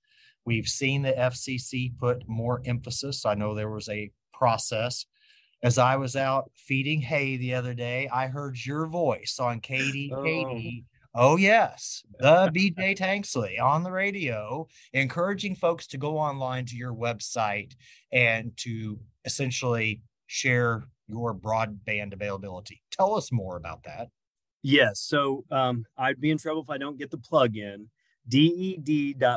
We've 0.44 0.68
seen 0.68 1.02
the 1.02 1.12
FCC 1.12 1.96
put 1.99 2.28
more 2.28 2.61
emphasis. 2.64 3.25
I 3.25 3.34
know 3.34 3.54
there 3.54 3.70
was 3.70 3.88
a 3.88 4.11
process. 4.32 5.06
As 5.62 5.78
I 5.78 5.96
was 5.96 6.14
out 6.14 6.50
feeding 6.54 7.00
hay 7.00 7.38
the 7.38 7.54
other 7.54 7.73
day, 7.73 8.08
I 8.12 8.26
heard 8.26 8.58
your 8.64 8.87
voice 8.87 9.38
on 9.40 9.61
Katie. 9.61 10.12
Oh. 10.16 10.25
Katie 10.25 10.84
Oh, 11.16 11.37
yes. 11.37 12.02
The 12.18 12.50
BJ 12.52 12.99
Tanksley 12.99 13.61
on 13.61 13.84
the 13.84 13.92
radio, 13.92 14.66
encouraging 14.92 15.54
folks 15.54 15.87
to 15.88 15.99
go 15.99 16.18
online 16.18 16.64
to 16.66 16.76
your 16.76 16.92
website 16.92 17.73
and 18.11 18.50
to 18.58 18.99
essentially 19.25 20.02
share 20.26 20.82
your 21.06 21.32
broadband 21.32 22.14
availability. 22.14 22.82
Tell 22.90 23.14
us 23.14 23.30
more 23.30 23.56
about 23.56 23.84
that. 23.84 24.08
Yes. 24.66 24.99
So 25.00 25.44
um, 25.50 25.85
I'd 25.97 26.21
be 26.21 26.30
in 26.30 26.38
trouble 26.38 26.62
if 26.62 26.71
I 26.71 26.78
don't 26.78 26.99
get 26.99 27.11
the 27.11 27.18
plug 27.18 27.56
in. 27.56 27.88
ded.mo.gov 28.28 29.35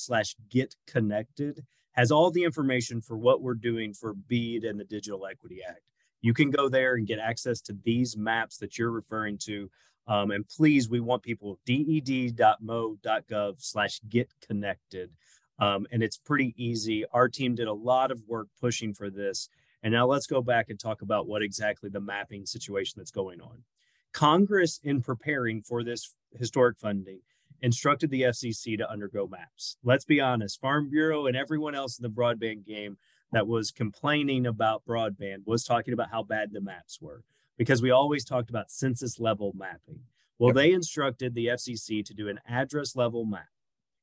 slash 0.00 0.34
get 0.50 0.74
connected 0.86 1.64
has 1.92 2.10
all 2.10 2.30
the 2.30 2.44
information 2.44 3.00
for 3.00 3.16
what 3.16 3.40
we're 3.42 3.54
doing 3.54 3.94
for 3.94 4.14
BEAD 4.14 4.64
and 4.64 4.78
the 4.78 4.84
Digital 4.84 5.26
Equity 5.26 5.60
Act. 5.66 5.80
You 6.20 6.34
can 6.34 6.50
go 6.50 6.68
there 6.68 6.94
and 6.94 7.06
get 7.06 7.18
access 7.18 7.60
to 7.62 7.76
these 7.84 8.16
maps 8.16 8.58
that 8.58 8.78
you're 8.78 8.90
referring 8.90 9.38
to 9.44 9.70
um, 10.10 10.32
and 10.32 10.46
please, 10.48 10.90
we 10.90 10.98
want 10.98 11.22
people 11.22 11.60
ded.mo.gov 11.64 13.54
slash 13.58 14.00
get 14.08 14.32
connected. 14.44 15.10
Um, 15.60 15.86
and 15.92 16.02
it's 16.02 16.16
pretty 16.16 16.52
easy. 16.56 17.04
Our 17.12 17.28
team 17.28 17.54
did 17.54 17.68
a 17.68 17.72
lot 17.72 18.10
of 18.10 18.24
work 18.26 18.48
pushing 18.60 18.92
for 18.92 19.08
this. 19.08 19.48
And 19.84 19.92
now 19.92 20.06
let's 20.06 20.26
go 20.26 20.42
back 20.42 20.68
and 20.68 20.80
talk 20.80 21.02
about 21.02 21.28
what 21.28 21.42
exactly 21.42 21.90
the 21.90 22.00
mapping 22.00 22.44
situation 22.44 22.94
that's 22.96 23.12
going 23.12 23.40
on. 23.40 23.62
Congress, 24.12 24.80
in 24.82 25.02
preparing 25.02 25.62
for 25.62 25.82
this 25.82 26.14
historic 26.32 26.78
funding, 26.78 27.20
instructed 27.62 28.10
the 28.10 28.22
FCC 28.22 28.76
to 28.78 28.90
undergo 28.90 29.26
maps. 29.26 29.76
Let's 29.84 30.04
be 30.04 30.20
honest, 30.20 30.60
Farm 30.60 30.90
Bureau 30.90 31.26
and 31.26 31.36
everyone 31.36 31.74
else 31.74 31.98
in 31.98 32.02
the 32.02 32.08
broadband 32.08 32.66
game 32.66 32.96
that 33.32 33.46
was 33.46 33.70
complaining 33.70 34.46
about 34.46 34.84
broadband 34.88 35.46
was 35.46 35.64
talking 35.64 35.94
about 35.94 36.10
how 36.10 36.22
bad 36.22 36.50
the 36.52 36.60
maps 36.60 37.00
were 37.00 37.22
because 37.56 37.82
we 37.82 37.90
always 37.90 38.24
talked 38.24 38.50
about 38.50 38.70
census 38.70 39.20
level 39.20 39.52
mapping. 39.54 40.00
Well, 40.38 40.54
they 40.54 40.72
instructed 40.72 41.34
the 41.34 41.48
FCC 41.48 42.02
to 42.06 42.14
do 42.14 42.28
an 42.28 42.40
address 42.48 42.96
level 42.96 43.26
map, 43.26 43.48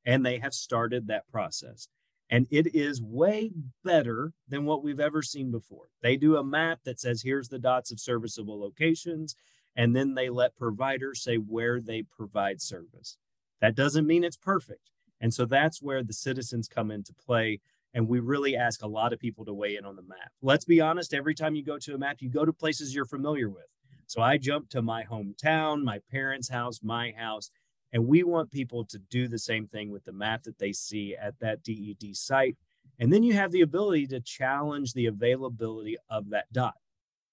and 0.06 0.24
they 0.24 0.38
have 0.38 0.54
started 0.54 1.08
that 1.08 1.28
process. 1.28 1.88
And 2.30 2.46
it 2.52 2.76
is 2.76 3.02
way 3.02 3.52
better 3.84 4.34
than 4.48 4.66
what 4.66 4.84
we've 4.84 5.00
ever 5.00 5.24
seen 5.24 5.50
before. 5.50 5.90
They 6.04 6.16
do 6.16 6.38
a 6.38 6.44
map 6.44 6.82
that 6.84 7.00
says, 7.00 7.24
here's 7.24 7.50
the 7.50 7.58
dots 7.58 7.92
of 7.92 8.00
serviceable 8.00 8.60
locations, 8.60 9.36
and 9.78 9.96
then 9.96 10.16
they 10.16 10.30
let 10.30 10.58
providers 10.58 11.22
say 11.22 11.38
where 11.38 11.80
they 11.80 12.02
provide 12.02 12.62
service. 12.62 13.18
That 13.62 13.76
doesn't 13.76 14.08
mean 14.08 14.24
it's 14.24 14.36
perfect. 14.36 14.90
And 15.22 15.34
so 15.34 15.46
that's 15.46 15.82
where 15.82 16.04
the 16.04 16.14
citizens 16.14 16.68
come 16.68 16.92
into 16.92 17.14
play 17.14 17.62
and 17.94 18.08
we 18.08 18.20
really 18.20 18.56
ask 18.56 18.84
a 18.84 18.88
lot 18.88 19.14
of 19.14 19.20
people 19.20 19.46
to 19.46 19.54
weigh 19.54 19.78
in 19.78 19.86
on 19.86 19.96
the 19.96 20.02
map. 20.02 20.32
Let's 20.42 20.66
be 20.66 20.82
honest, 20.82 21.14
every 21.14 21.34
time 21.34 21.56
you 21.56 21.64
go 21.64 21.78
to 21.80 21.96
a 21.96 21.98
map, 21.98 22.18
you 22.20 22.30
go 22.30 22.46
to 22.46 22.54
places 22.54 22.94
you're 22.94 23.06
familiar 23.06 23.50
with. 23.50 23.66
So 24.08 24.22
I 24.22 24.38
jump 24.38 24.70
to 24.70 24.82
my 24.82 25.04
hometown, 25.04 25.84
my 25.84 26.00
parents' 26.12 26.50
house, 26.50 26.82
my 26.84 27.14
house, 27.18 27.50
and 27.92 28.08
we 28.08 28.24
want 28.24 28.52
people 28.52 28.86
to 28.86 29.00
do 29.00 29.28
the 29.28 29.40
same 29.40 29.68
thing 29.68 29.92
with 29.92 30.04
the 30.06 30.12
map 30.12 30.44
that 30.44 30.60
they 30.60 30.74
see 30.74 31.16
at 31.16 31.40
that 31.40 31.64
DED 31.64 32.16
site. 32.16 32.58
And 33.00 33.12
then 33.12 33.24
you 33.24 33.34
have 33.34 33.52
the 33.52 33.62
ability 33.62 34.08
to 34.08 34.20
challenge 34.20 34.94
the 34.94 35.06
availability 35.06 35.98
of 36.10 36.30
that 36.30 36.52
dot. 36.52 36.76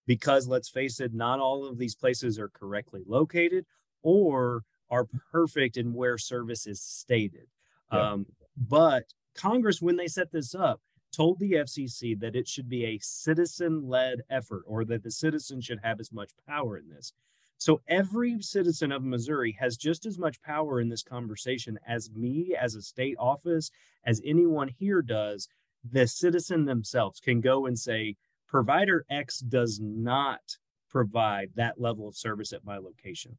Because 0.07 0.47
let's 0.47 0.69
face 0.69 1.01
it, 1.01 1.15
not 1.15 1.41
all 1.41 1.67
of 1.67 1.79
these 1.79 1.95
places 1.95 2.39
are 2.39 2.49
correctly 2.49 3.03
located 3.07 3.65
or 4.03 4.63
are 4.91 5.07
perfect 5.33 5.77
in 5.77 5.95
where 5.95 6.19
service 6.19 6.67
is 6.67 6.81
stated. 6.81 7.47
Yeah. 7.93 8.13
Um, 8.13 8.27
but 8.57 9.05
Congress, 9.35 9.81
when 9.81 9.97
they 9.97 10.07
set 10.07 10.31
this 10.31 10.55
up, 10.55 10.81
told 11.15 11.39
the 11.39 11.53
FCC 11.53 12.19
that 12.21 12.37
it 12.37 12.49
should 12.49 12.69
be 12.69 12.85
a 12.85 12.99
citizen 13.01 13.89
led 13.89 14.23
effort 14.31 14.65
or 14.67 14.85
that 14.85 15.03
the 15.03 15.11
citizen 15.11 15.61
should 15.61 15.79
have 15.83 16.01
as 16.01 16.13
much 16.13 16.31
power 16.47 16.77
in 16.77 16.89
this. 16.89 17.13
So 17.59 17.81
every 17.89 18.41
citizen 18.43 18.93
of 18.93 19.03
Missouri 19.03 19.57
has 19.59 19.77
just 19.77 20.07
as 20.07 20.19
much 20.19 20.43
power 20.43 20.81
in 20.81 20.89
this 20.89 21.03
conversation 21.03 21.79
as 21.87 22.11
me, 22.11 22.55
as 22.61 22.75
a 22.75 22.83
state 22.83 23.17
office, 23.19 23.71
as 24.05 24.21
anyone 24.25 24.69
here 24.69 25.03
does. 25.03 25.49
The 25.91 26.07
citizen 26.07 26.65
themselves 26.65 27.21
can 27.21 27.41
go 27.41 27.67
and 27.67 27.79
say, 27.79 28.17
provider 28.55 29.05
X 29.11 29.41
does 29.41 29.81
not 29.83 30.59
provide 30.89 31.51
that 31.57 31.81
level 31.81 32.07
of 32.07 32.17
service 32.17 32.53
at 32.53 32.65
my 32.65 32.79
location. 32.79 33.37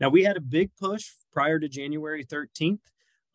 Now, 0.00 0.08
we 0.08 0.24
had 0.24 0.36
a 0.36 0.40
big 0.40 0.70
push 0.80 1.10
prior 1.32 1.58
to 1.60 1.68
January 1.68 2.24
13th 2.24 2.80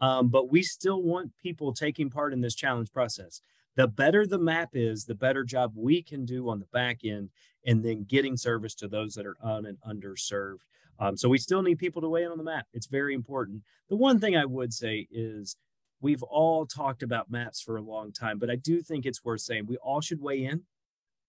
um, 0.01 0.29
but 0.29 0.51
we 0.51 0.63
still 0.63 1.01
want 1.01 1.31
people 1.41 1.73
taking 1.73 2.09
part 2.09 2.33
in 2.33 2.41
this 2.41 2.55
challenge 2.55 2.91
process. 2.91 3.39
The 3.75 3.87
better 3.87 4.25
the 4.25 4.39
map 4.39 4.69
is, 4.73 5.05
the 5.05 5.15
better 5.15 5.43
job 5.43 5.73
we 5.75 6.01
can 6.01 6.25
do 6.25 6.49
on 6.49 6.59
the 6.59 6.65
back 6.73 7.01
end 7.05 7.29
and 7.65 7.85
then 7.85 8.05
getting 8.05 8.35
service 8.35 8.73
to 8.75 8.87
those 8.87 9.13
that 9.13 9.27
are 9.27 9.37
un 9.43 9.67
and 9.67 9.77
underserved. 9.87 10.61
Um, 10.99 11.15
so 11.15 11.29
we 11.29 11.37
still 11.37 11.61
need 11.61 11.77
people 11.77 12.01
to 12.01 12.09
weigh 12.09 12.23
in 12.23 12.31
on 12.31 12.37
the 12.37 12.43
map. 12.43 12.65
It's 12.73 12.87
very 12.87 13.13
important. 13.13 13.61
The 13.89 13.95
one 13.95 14.19
thing 14.19 14.35
I 14.35 14.45
would 14.45 14.73
say 14.73 15.07
is 15.11 15.55
we've 16.01 16.23
all 16.23 16.65
talked 16.65 17.03
about 17.03 17.31
maps 17.31 17.61
for 17.61 17.77
a 17.77 17.81
long 17.81 18.11
time, 18.11 18.39
but 18.39 18.49
I 18.49 18.55
do 18.55 18.81
think 18.81 19.05
it's 19.05 19.23
worth 19.23 19.41
saying 19.41 19.67
we 19.67 19.77
all 19.77 20.01
should 20.01 20.19
weigh 20.19 20.45
in, 20.45 20.63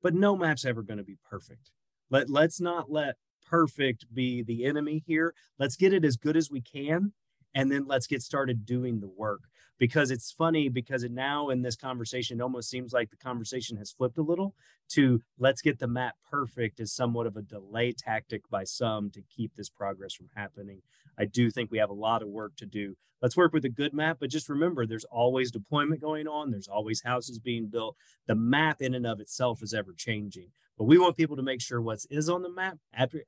but 0.03 0.15
no 0.15 0.37
map's 0.37 0.65
ever 0.65 0.83
going 0.83 0.99
to 0.99 1.05
be 1.05 1.19
perfect. 1.29 1.71
Let, 2.11 2.29
let's 2.29 2.61
not 2.61 2.91
let 2.91 3.17
perfect 3.47 4.07
be 4.13 4.43
the 4.43 4.65
enemy 4.65 5.03
here. 5.07 5.35
Let's 5.59 5.77
get 5.77 5.93
it 5.93 6.05
as 6.05 6.17
good 6.17 6.37
as 6.37 6.51
we 6.51 6.61
can 6.61 7.13
and 7.55 7.71
then 7.71 7.87
let's 7.87 8.07
get 8.07 8.23
started 8.23 8.67
doing 8.67 9.01
the 9.01 9.09
work 9.09 9.43
because 9.83 10.13
it's 10.13 10.31
funny 10.31 10.69
because 10.69 11.03
it 11.03 11.11
now 11.11 11.49
in 11.49 11.63
this 11.63 11.75
conversation 11.75 12.39
it 12.39 12.43
almost 12.45 12.71
seems 12.71 12.93
like 12.93 13.11
the 13.11 13.17
conversation 13.17 13.77
has 13.77 13.91
flipped 13.91 14.17
a 14.17 14.23
little 14.23 14.55
to 14.89 15.21
let's 15.41 15.61
get 15.61 15.81
the 15.81 15.89
map 15.89 16.15
perfect 16.31 16.79
is 16.79 16.95
somewhat 16.95 17.27
of 17.27 17.37
a 17.37 17.43
delay 17.43 17.91
tactic 17.91 18.49
by 18.49 18.63
some 18.63 19.11
to 19.11 19.21
keep 19.23 19.51
this 19.57 19.69
progress 19.69 20.15
from 20.15 20.29
happening. 20.37 20.83
I 21.19 21.25
do 21.25 21.51
think 21.51 21.73
we 21.73 21.79
have 21.79 21.91
a 21.91 21.95
lot 21.95 22.23
of 22.23 22.29
work 22.29 22.53
to 22.59 22.65
do. 22.65 22.95
Let's 23.21 23.37
work 23.37 23.53
with 23.53 23.65
a 23.65 23.69
good 23.69 23.93
map 23.93 24.19
but 24.21 24.31
just 24.31 24.49
remember 24.49 24.87
there's 24.87 25.03
always 25.07 25.51
deployment 25.51 26.01
going 26.01 26.29
on. 26.29 26.53
There's 26.53 26.69
always 26.69 27.03
houses 27.03 27.41
being 27.41 27.67
built. 27.67 27.97
The 28.29 28.37
map 28.37 28.83
in 28.83 28.95
and 28.95 29.05
of 29.05 29.19
itself 29.19 29.65
is 29.65 29.75
ever 29.75 29.93
changing 29.97 30.51
but 30.79 30.85
we 30.85 30.97
want 30.97 31.17
people 31.17 31.35
to 31.35 31.43
make 31.43 31.61
sure 31.61 31.83
what 31.83 32.07
is 32.09 32.29
on 32.29 32.43
the 32.43 32.53
map 32.53 32.79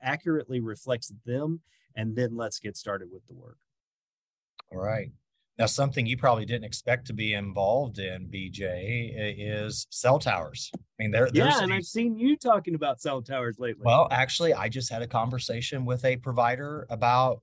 accurately 0.00 0.61
reflects 0.61 1.11
them 1.26 1.62
and 1.96 2.14
then 2.14 2.37
let's 2.37 2.61
get 2.61 2.76
started 2.76 3.08
with 3.11 3.26
the 3.26 3.34
work. 3.34 3.58
All 4.70 4.78
right. 4.78 5.11
Now, 5.56 5.66
something 5.66 6.04
you 6.04 6.16
probably 6.16 6.44
didn't 6.44 6.64
expect 6.64 7.06
to 7.06 7.12
be 7.12 7.34
involved 7.34 8.00
in, 8.00 8.26
BJ, 8.26 9.12
is 9.38 9.87
cell 9.90 10.18
towers. 10.18 10.68
I 10.75 10.78
mean, 10.99 11.12
there. 11.12 11.28
Yeah, 11.32 11.62
and 11.62 11.73
i 11.73 11.76
I've 11.76 11.84
seen 11.84 12.16
you 12.16 12.37
talking 12.37 12.75
about 12.75 13.00
cell 13.00 13.23
towers 13.23 13.56
lately. 13.61 13.82
Well, 13.84 14.08
actually, 14.11 14.52
I 14.52 14.68
just 14.68 14.90
had 14.90 15.02
a 15.02 15.06
conversation 15.06 15.84
with 15.84 16.04
a 16.04 16.16
provider 16.16 16.87
about 16.90 17.40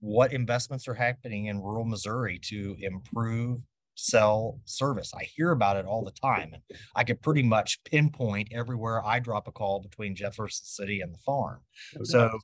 what 0.00 0.34
investments 0.34 0.86
are 0.88 0.94
happening 0.94 1.46
in 1.46 1.62
rural 1.62 1.86
Missouri 1.86 2.38
to 2.44 2.76
improve 2.80 3.60
cell 3.94 4.60
service. 4.66 5.12
I 5.14 5.24
hear 5.24 5.52
about 5.52 5.78
it 5.78 5.86
all 5.86 6.04
the 6.04 6.10
time, 6.10 6.50
and 6.52 6.62
I 6.94 7.04
could 7.04 7.22
pretty 7.22 7.42
much 7.42 7.82
pinpoint 7.84 8.48
everywhere 8.52 9.02
I 9.02 9.20
drop 9.20 9.48
a 9.48 9.52
call 9.52 9.80
between 9.80 10.14
Jefferson 10.14 10.66
City 10.66 11.00
and 11.00 11.14
the 11.14 11.18
farm. 11.18 11.60
Okay. 11.96 12.04
So, 12.04 12.38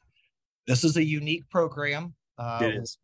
this 0.67 0.83
is 0.83 0.97
a 0.97 1.05
unique 1.05 1.49
program. 1.51 2.15
Uh, 2.39 2.61
it 2.63 2.75
is 2.77 2.97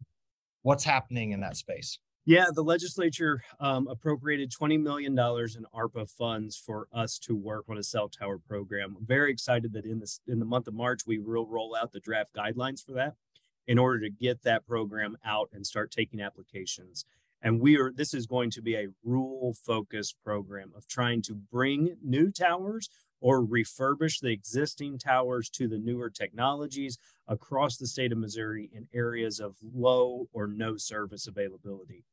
what's 0.63 0.85
happening 0.85 1.33
in 1.33 1.41
that 1.41 1.57
space? 1.57 1.99
Yeah, 2.29 2.47
the 2.53 2.65
legislature 2.65 3.45
um, 3.61 3.87
appropriated 3.87 4.51
$20 4.51 4.83
million 4.83 5.13
in 5.13 5.67
ARPA 5.73 6.11
funds 6.11 6.57
for 6.57 6.89
us 6.93 7.21
to 7.21 7.37
work 7.37 7.67
on 7.69 7.79
a 7.79 7.85
cell 7.85 8.09
tower 8.09 8.39
program. 8.39 8.97
I'm 8.99 9.07
very 9.07 9.31
excited 9.31 9.73
that 9.75 9.87
in 9.87 10.01
this 10.01 10.21
in 10.27 10.41
the 10.41 10.45
month 10.45 10.67
of 10.67 10.75
March 10.75 11.03
we 11.07 11.19
will 11.21 11.47
roll 11.47 11.77
out 11.81 11.93
the 11.93 12.01
draft 12.01 12.35
guidelines 12.35 12.85
for 12.85 12.93
that. 12.95 13.15
in 13.67 13.79
order 13.79 14.01
to 14.01 14.11
get 14.11 14.43
that 14.43 14.67
program 14.67 15.17
out 15.25 15.51
and 15.53 15.67
start 15.67 15.91
taking 15.91 16.21
applications. 16.21 17.05
And 17.43 17.61
we 17.61 17.79
are, 17.79 17.93
this 17.93 18.15
is 18.15 18.27
going 18.27 18.51
to 18.53 18.63
be 18.63 18.75
a 18.77 18.89
rural 19.05 19.55
focused 19.55 20.17
program 20.25 20.73
of 20.77 20.87
trying 20.87 21.23
to 21.23 21.35
bring 21.35 21.97
new 22.03 22.31
towers 22.31 22.89
or 23.21 23.45
refurbish 23.45 24.21
the 24.21 24.31
existing 24.33 24.99
towers 24.99 25.49
to 25.51 25.69
the 25.69 25.79
newer 25.79 26.11
technologies 26.11 26.99
across 27.29 27.77
the 27.77 27.87
state 27.87 28.13
of 28.13 28.19
Missouri 28.19 28.71
in 28.73 28.89
areas 28.95 29.41
of 29.41 29.57
low 29.63 30.29
or 30.33 30.47
no 30.47 30.77
service 30.77 31.27
availability. 31.27 32.05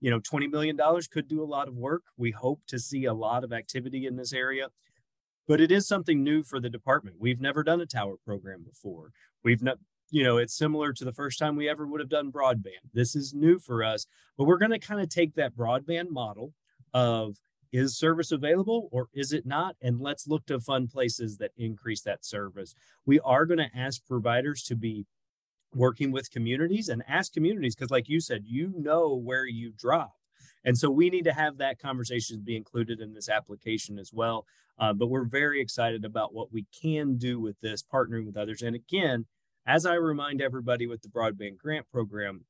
You 0.00 0.10
know, 0.10 0.20
$20 0.20 0.50
million 0.50 0.78
could 1.10 1.28
do 1.28 1.42
a 1.42 1.44
lot 1.44 1.68
of 1.68 1.74
work. 1.74 2.02
We 2.16 2.30
hope 2.30 2.60
to 2.68 2.78
see 2.78 3.04
a 3.04 3.14
lot 3.14 3.44
of 3.44 3.52
activity 3.52 4.06
in 4.06 4.16
this 4.16 4.32
area, 4.32 4.68
but 5.46 5.60
it 5.60 5.72
is 5.72 5.88
something 5.88 6.22
new 6.22 6.42
for 6.42 6.60
the 6.60 6.70
department. 6.70 7.16
We've 7.18 7.40
never 7.40 7.62
done 7.62 7.80
a 7.80 7.86
tower 7.86 8.16
program 8.24 8.62
before. 8.62 9.10
We've 9.42 9.62
not, 9.62 9.78
you 10.10 10.22
know, 10.22 10.38
it's 10.38 10.56
similar 10.56 10.92
to 10.92 11.04
the 11.04 11.12
first 11.12 11.38
time 11.38 11.56
we 11.56 11.68
ever 11.68 11.86
would 11.86 12.00
have 12.00 12.08
done 12.08 12.30
broadband. 12.30 12.92
This 12.94 13.16
is 13.16 13.34
new 13.34 13.58
for 13.58 13.82
us, 13.82 14.06
but 14.36 14.44
we're 14.44 14.58
going 14.58 14.70
to 14.70 14.78
kind 14.78 15.00
of 15.00 15.08
take 15.08 15.34
that 15.34 15.56
broadband 15.56 16.10
model 16.10 16.52
of 16.94 17.36
is 17.72 17.98
service 17.98 18.32
available 18.32 18.88
or 18.92 19.08
is 19.12 19.32
it 19.32 19.44
not? 19.44 19.76
And 19.82 20.00
let's 20.00 20.26
look 20.26 20.46
to 20.46 20.60
fund 20.60 20.90
places 20.90 21.36
that 21.38 21.50
increase 21.56 22.00
that 22.02 22.24
service. 22.24 22.74
We 23.04 23.20
are 23.20 23.44
going 23.46 23.58
to 23.58 23.76
ask 23.76 24.06
providers 24.06 24.62
to 24.64 24.76
be 24.76 25.06
working 25.74 26.12
with 26.12 26.30
communities 26.30 26.88
and 26.88 27.02
ask 27.08 27.32
communities 27.32 27.74
because, 27.74 27.90
like 27.90 28.08
you 28.08 28.20
said, 28.20 28.44
you 28.46 28.72
know 28.76 29.14
where 29.14 29.46
you 29.46 29.72
drop. 29.76 30.14
And 30.64 30.76
so 30.76 30.90
we 30.90 31.10
need 31.10 31.24
to 31.24 31.32
have 31.32 31.58
that 31.58 31.78
conversation 31.78 32.42
be 32.44 32.56
included 32.56 33.00
in 33.00 33.14
this 33.14 33.28
application 33.28 33.98
as 33.98 34.12
well. 34.12 34.44
Uh, 34.78 34.92
but 34.92 35.08
we're 35.08 35.24
very 35.24 35.60
excited 35.60 36.04
about 36.04 36.34
what 36.34 36.52
we 36.52 36.66
can 36.82 37.16
do 37.16 37.40
with 37.40 37.60
this, 37.60 37.82
partnering 37.82 38.26
with 38.26 38.36
others. 38.36 38.62
And 38.62 38.76
again, 38.76 39.26
as 39.66 39.84
I 39.84 39.94
remind 39.94 40.40
everybody 40.40 40.86
with 40.86 41.02
the 41.02 41.08
broadband 41.08 41.58
grant 41.58 41.90
program, 41.90 42.44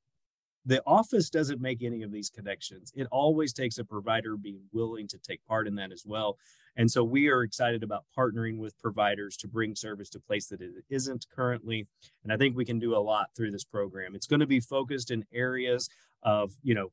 the 0.68 0.82
office 0.86 1.30
doesn't 1.30 1.62
make 1.62 1.82
any 1.82 2.02
of 2.02 2.12
these 2.12 2.28
connections. 2.28 2.92
It 2.94 3.06
always 3.10 3.54
takes 3.54 3.78
a 3.78 3.84
provider 3.84 4.36
being 4.36 4.60
willing 4.70 5.08
to 5.08 5.18
take 5.18 5.44
part 5.46 5.66
in 5.66 5.74
that 5.76 5.92
as 5.92 6.04
well. 6.06 6.36
And 6.76 6.90
so 6.90 7.02
we 7.02 7.28
are 7.28 7.42
excited 7.42 7.82
about 7.82 8.04
partnering 8.16 8.58
with 8.58 8.78
providers 8.78 9.38
to 9.38 9.48
bring 9.48 9.74
service 9.74 10.10
to 10.10 10.20
place 10.20 10.46
that 10.48 10.60
it 10.60 10.72
isn't 10.90 11.26
currently. 11.34 11.86
And 12.22 12.30
I 12.30 12.36
think 12.36 12.54
we 12.54 12.66
can 12.66 12.78
do 12.78 12.94
a 12.94 13.00
lot 13.00 13.30
through 13.34 13.50
this 13.50 13.64
program. 13.64 14.14
It's 14.14 14.26
going 14.26 14.40
to 14.40 14.46
be 14.46 14.60
focused 14.60 15.10
in 15.10 15.24
areas 15.32 15.88
of, 16.22 16.52
you 16.62 16.74
know, 16.74 16.92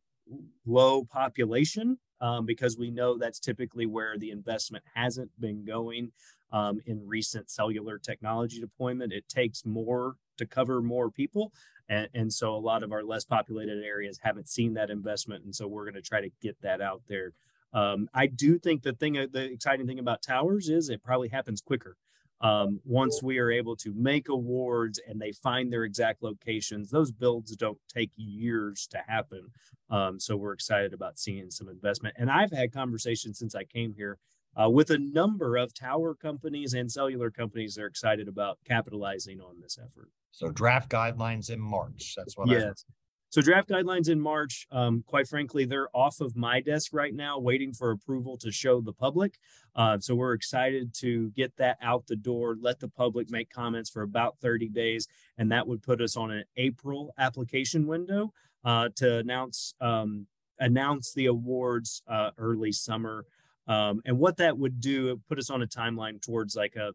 low 0.65 1.03
population 1.03 1.97
um, 2.21 2.45
because 2.45 2.77
we 2.77 2.89
know 2.91 3.17
that's 3.17 3.41
typically 3.41 3.85
where 3.85 4.17
the 4.17 4.31
investment 4.31 4.85
hasn't 4.93 5.31
been 5.37 5.65
going 5.65 6.13
um, 6.53 6.79
in 6.85 7.05
recent 7.05 7.49
cellular 7.49 7.97
technology 7.97 8.61
deployment. 8.61 9.11
It 9.11 9.27
takes 9.27 9.65
more 9.65 10.15
to 10.37 10.45
cover 10.45 10.81
more 10.81 11.09
people. 11.09 11.51
And, 11.87 12.09
and 12.13 12.33
so 12.33 12.55
a 12.55 12.57
lot 12.57 12.83
of 12.83 12.91
our 12.91 13.03
less 13.03 13.25
populated 13.25 13.83
areas 13.83 14.19
haven't 14.21 14.49
seen 14.49 14.73
that 14.73 14.89
investment. 14.89 15.45
And 15.45 15.55
so 15.55 15.67
we're 15.67 15.83
going 15.83 15.95
to 15.95 16.01
try 16.01 16.21
to 16.21 16.31
get 16.41 16.59
that 16.61 16.81
out 16.81 17.01
there. 17.07 17.33
Um, 17.73 18.09
I 18.13 18.27
do 18.27 18.57
think 18.57 18.83
the 18.83 18.93
thing, 18.93 19.13
the 19.13 19.51
exciting 19.51 19.85
thing 19.85 19.99
about 19.99 20.21
towers 20.21 20.69
is 20.69 20.89
it 20.89 21.03
probably 21.03 21.29
happens 21.29 21.61
quicker. 21.61 21.97
Um, 22.41 22.79
once 22.85 23.23
we 23.23 23.39
are 23.39 23.51
able 23.51 23.75
to 23.77 23.93
make 23.93 24.29
awards 24.29 24.99
and 25.07 25.21
they 25.21 25.31
find 25.31 25.71
their 25.71 25.83
exact 25.83 26.21
locations, 26.21 26.89
those 26.89 27.11
builds 27.11 27.55
don't 27.55 27.77
take 27.93 28.11
years 28.15 28.87
to 28.91 29.01
happen. 29.07 29.51
Um, 29.89 30.19
so 30.19 30.35
we're 30.35 30.53
excited 30.53 30.93
about 30.93 31.17
seeing 31.17 31.49
some 31.49 31.69
investment. 31.69 32.15
And 32.17 32.29
I've 32.29 32.51
had 32.51 32.73
conversations 32.73 33.39
since 33.39 33.55
I 33.55 33.63
came 33.63 33.93
here 33.93 34.17
uh, 34.61 34.69
with 34.69 34.89
a 34.89 34.97
number 34.97 35.57
of 35.57 35.73
tower 35.73 36.13
companies 36.15 36.73
and 36.73 36.91
cellular 36.91 37.29
companies 37.29 37.75
that 37.75 37.83
are 37.83 37.87
excited 37.87 38.27
about 38.27 38.59
capitalizing 38.65 39.41
on 39.41 39.59
this 39.61 39.77
effort. 39.77 40.09
So 40.35 40.51
draft 40.51 40.91
guidelines 40.91 41.49
in 41.49 41.61
March. 41.61 42.13
That's 42.17 42.35
what. 42.35 42.49
Yes. 42.49 42.83
So 43.29 43.41
draft 43.41 43.69
guidelines 43.69 44.09
in 44.09 44.19
March. 44.19 44.67
Um, 44.69 45.01
quite 45.07 45.29
frankly, 45.29 45.63
they're 45.63 45.87
off 45.93 46.19
of 46.19 46.35
my 46.35 46.59
desk 46.59 46.93
right 46.93 47.13
now, 47.13 47.39
waiting 47.39 47.73
for 47.73 47.91
approval 47.91 48.37
to 48.39 48.51
show 48.51 48.81
the 48.81 48.91
public. 48.91 49.37
Uh, 49.77 49.97
so 49.97 50.13
we're 50.13 50.33
excited 50.33 50.93
to 50.95 51.29
get 51.31 51.55
that 51.55 51.77
out 51.81 52.05
the 52.07 52.17
door. 52.17 52.57
Let 52.59 52.81
the 52.81 52.89
public 52.89 53.31
make 53.31 53.49
comments 53.49 53.89
for 53.89 54.01
about 54.01 54.37
30 54.41 54.67
days, 54.69 55.07
and 55.37 55.49
that 55.53 55.65
would 55.65 55.81
put 55.81 56.01
us 56.01 56.17
on 56.17 56.31
an 56.31 56.43
April 56.57 57.13
application 57.17 57.87
window 57.87 58.33
uh, 58.65 58.89
to 58.97 59.19
announce 59.19 59.73
um, 59.79 60.27
announce 60.59 61.13
the 61.13 61.27
awards 61.27 62.01
uh, 62.09 62.31
early 62.37 62.73
summer. 62.73 63.25
Um, 63.67 64.01
and 64.05 64.19
what 64.19 64.37
that 64.37 64.57
would 64.57 64.81
do, 64.81 65.11
it 65.11 65.19
put 65.29 65.39
us 65.39 65.49
on 65.49 65.61
a 65.61 65.67
timeline 65.67 66.21
towards 66.21 66.57
like 66.57 66.75
a. 66.75 66.91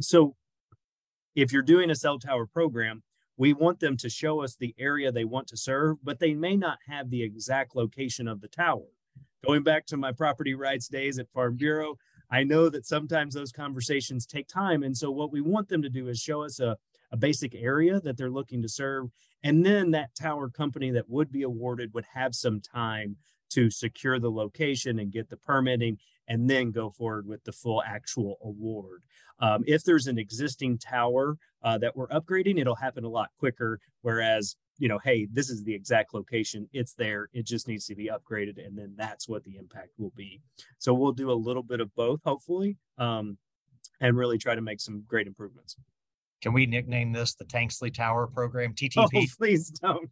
So 0.00 0.34
if 1.40 1.52
you're 1.52 1.62
doing 1.62 1.88
a 1.88 1.94
cell 1.94 2.18
tower 2.18 2.46
program, 2.46 3.02
we 3.36 3.52
want 3.52 3.78
them 3.78 3.96
to 3.98 4.10
show 4.10 4.42
us 4.42 4.56
the 4.56 4.74
area 4.76 5.12
they 5.12 5.24
want 5.24 5.46
to 5.48 5.56
serve, 5.56 5.98
but 6.02 6.18
they 6.18 6.34
may 6.34 6.56
not 6.56 6.78
have 6.88 7.10
the 7.10 7.22
exact 7.22 7.76
location 7.76 8.26
of 8.26 8.40
the 8.40 8.48
tower. 8.48 8.86
Going 9.46 9.62
back 9.62 9.86
to 9.86 9.96
my 9.96 10.10
property 10.10 10.54
rights 10.54 10.88
days 10.88 11.20
at 11.20 11.30
Farm 11.30 11.56
Bureau, 11.56 11.94
I 12.28 12.42
know 12.42 12.68
that 12.68 12.86
sometimes 12.86 13.34
those 13.34 13.52
conversations 13.52 14.26
take 14.26 14.48
time. 14.48 14.82
And 14.82 14.96
so, 14.96 15.12
what 15.12 15.30
we 15.30 15.40
want 15.40 15.68
them 15.68 15.80
to 15.82 15.88
do 15.88 16.08
is 16.08 16.18
show 16.18 16.42
us 16.42 16.58
a, 16.58 16.76
a 17.12 17.16
basic 17.16 17.54
area 17.54 18.00
that 18.00 18.16
they're 18.16 18.30
looking 18.30 18.60
to 18.62 18.68
serve. 18.68 19.06
And 19.44 19.64
then 19.64 19.92
that 19.92 20.16
tower 20.16 20.50
company 20.50 20.90
that 20.90 21.08
would 21.08 21.30
be 21.30 21.42
awarded 21.44 21.94
would 21.94 22.06
have 22.14 22.34
some 22.34 22.60
time 22.60 23.16
to 23.50 23.70
secure 23.70 24.18
the 24.18 24.30
location 24.30 24.98
and 24.98 25.12
get 25.12 25.30
the 25.30 25.36
permitting 25.36 25.98
and 26.28 26.48
then 26.48 26.70
go 26.70 26.90
forward 26.90 27.26
with 27.26 27.42
the 27.44 27.52
full 27.52 27.82
actual 27.82 28.36
award. 28.44 29.02
Um, 29.40 29.64
if 29.66 29.82
there's 29.84 30.06
an 30.06 30.18
existing 30.18 30.78
tower 30.78 31.36
uh, 31.62 31.78
that 31.78 31.96
we're 31.96 32.08
upgrading, 32.08 32.60
it'll 32.60 32.74
happen 32.74 33.04
a 33.04 33.08
lot 33.08 33.30
quicker. 33.38 33.80
Whereas, 34.02 34.56
you 34.78 34.88
know, 34.88 34.98
hey, 34.98 35.26
this 35.32 35.50
is 35.50 35.64
the 35.64 35.74
exact 35.74 36.14
location, 36.14 36.68
it's 36.72 36.94
there, 36.94 37.28
it 37.32 37.46
just 37.46 37.66
needs 37.66 37.86
to 37.86 37.94
be 37.94 38.08
upgraded, 38.08 38.64
and 38.64 38.78
then 38.78 38.94
that's 38.96 39.28
what 39.28 39.44
the 39.44 39.56
impact 39.56 39.90
will 39.98 40.12
be. 40.14 40.40
So 40.78 40.94
we'll 40.94 41.12
do 41.12 41.30
a 41.30 41.32
little 41.32 41.62
bit 41.62 41.80
of 41.80 41.94
both, 41.94 42.20
hopefully, 42.24 42.76
um, 42.98 43.38
and 44.00 44.16
really 44.16 44.38
try 44.38 44.54
to 44.54 44.60
make 44.60 44.80
some 44.80 45.02
great 45.08 45.26
improvements. 45.26 45.76
Can 46.40 46.52
we 46.52 46.66
nickname 46.66 47.12
this 47.12 47.34
the 47.34 47.44
Tanksley 47.44 47.92
Tower 47.92 48.28
Program, 48.28 48.72
TTP? 48.74 49.08
Oh, 49.14 49.24
please 49.38 49.70
don't. 49.70 50.08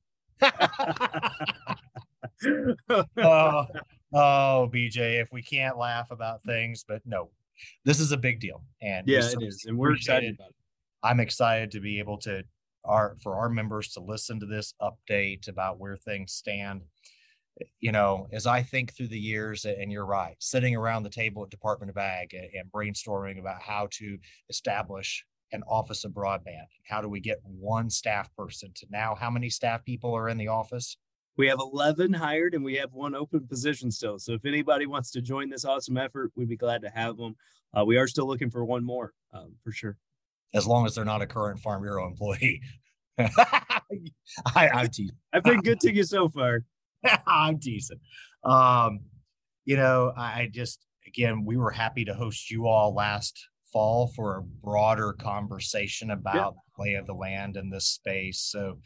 oh, 3.19 3.67
oh, 4.12 4.71
BJ, 4.73 5.21
if 5.21 5.29
we 5.33 5.42
can't 5.42 5.79
laugh 5.79 6.11
about 6.11 6.42
things, 6.42 6.85
but 6.87 7.03
no, 7.05 7.31
this 7.85 8.01
is 8.01 8.12
a 8.12 8.16
big 8.16 8.40
deal. 8.40 8.62
And 8.83 9.07
yeah, 9.07 9.25
it 9.25 9.42
is. 9.42 9.64
And 9.66 9.77
we're 9.79 9.95
excited 9.95 10.35
about 10.35 10.51
it. 10.51 10.57
I'm 11.03 11.21
excited 11.21 11.71
to 11.73 11.81
be 11.81 11.99
able 11.99 12.19
to 12.19 12.42
our 12.85 13.16
for 13.23 13.37
our 13.37 13.49
members 13.49 13.92
to 13.92 14.01
listen 14.01 14.40
to 14.40 14.47
this 14.47 14.75
update 14.81 15.49
about 15.49 15.79
where 15.79 15.97
things 15.97 16.33
stand. 16.33 16.83
You 17.81 17.90
know, 17.92 18.29
as 18.33 18.47
I 18.47 18.62
think 18.62 18.95
through 18.95 19.09
the 19.09 19.19
years, 19.19 19.64
and 19.64 19.90
you're 19.90 20.05
right, 20.05 20.37
sitting 20.40 20.77
around 20.77 21.05
the 21.05 21.11
table 21.11 21.42
at 21.42 21.51
Department 21.51 21.88
of 21.88 21.97
Ag 21.97 22.35
and 22.35 22.71
brainstorming 22.71 23.38
about 23.38 23.62
how 23.62 23.88
to 23.92 24.19
establish 24.51 25.25
an 25.53 25.62
office 25.66 26.05
of 26.05 26.12
broadband. 26.12 26.66
How 26.85 27.01
do 27.01 27.09
we 27.09 27.21
get 27.21 27.40
one 27.45 27.88
staff 27.88 28.29
person 28.37 28.73
to 28.75 28.87
now 28.90 29.14
how 29.14 29.31
many 29.31 29.49
staff 29.49 29.85
people 29.85 30.14
are 30.14 30.29
in 30.29 30.37
the 30.37 30.49
office? 30.49 30.99
We 31.37 31.49
have 31.49 31.59
11 31.61 32.14
hired 32.14 32.55
and 32.55 32.64
we 32.64 32.75
have 32.77 32.92
one 32.92 33.14
open 33.14 33.46
position 33.46 33.90
still. 33.90 34.18
So 34.18 34.33
if 34.33 34.44
anybody 34.44 34.87
wants 34.87 35.11
to 35.12 35.20
join 35.20 35.51
this 35.51 35.64
awesome 35.64 35.99
effort, 35.99 36.33
we'd 36.35 36.49
be 36.49 36.57
glad 36.57 36.83
to 36.83 36.90
have 36.90 37.16
them. 37.16 37.37
Uh, 37.77 37.85
we 37.85 37.99
are 37.99 38.07
still 38.07 38.27
looking 38.27 38.51
for 38.51 38.64
one 38.64 38.85
more 38.85 39.12
um, 39.35 39.55
for 39.62 39.70
sure. 39.70 39.99
As 40.55 40.66
long 40.66 40.87
as 40.87 40.94
they're 40.94 41.05
not 41.05 41.22
a 41.22 41.27
current 41.27 41.61
Farm 41.61 41.83
Bureau 41.83 42.07
employee. 42.07 42.62
I, 43.18 43.81
am 44.55 44.88
teasing. 44.88 45.16
I've 45.33 45.42
been 45.42 45.61
good 45.61 45.81
to 45.81 45.92
you 45.94 46.05
so 46.05 46.29
far. 46.29 46.64
I'm 47.27 47.59
teasing. 47.59 48.01
Um, 48.44 49.01
you 49.64 49.77
know, 49.77 50.12
I 50.16 50.49
just, 50.51 50.87
again, 51.07 51.44
we 51.44 51.57
were 51.57 51.70
happy 51.70 52.05
to 52.07 52.14
host 52.14 52.51
you 52.51 52.66
all 52.66 52.94
last 52.94 53.49
fall 53.72 54.12
for 54.14 54.38
a 54.38 54.42
broader 54.42 55.12
conversation 55.12 56.11
about 56.11 56.35
yeah. 56.35 56.51
the 56.77 56.83
lay 56.83 56.94
of 56.94 57.07
the 57.07 57.14
land 57.14 57.57
in 57.57 57.68
this 57.68 57.87
space. 57.87 58.40
So, 58.40 58.79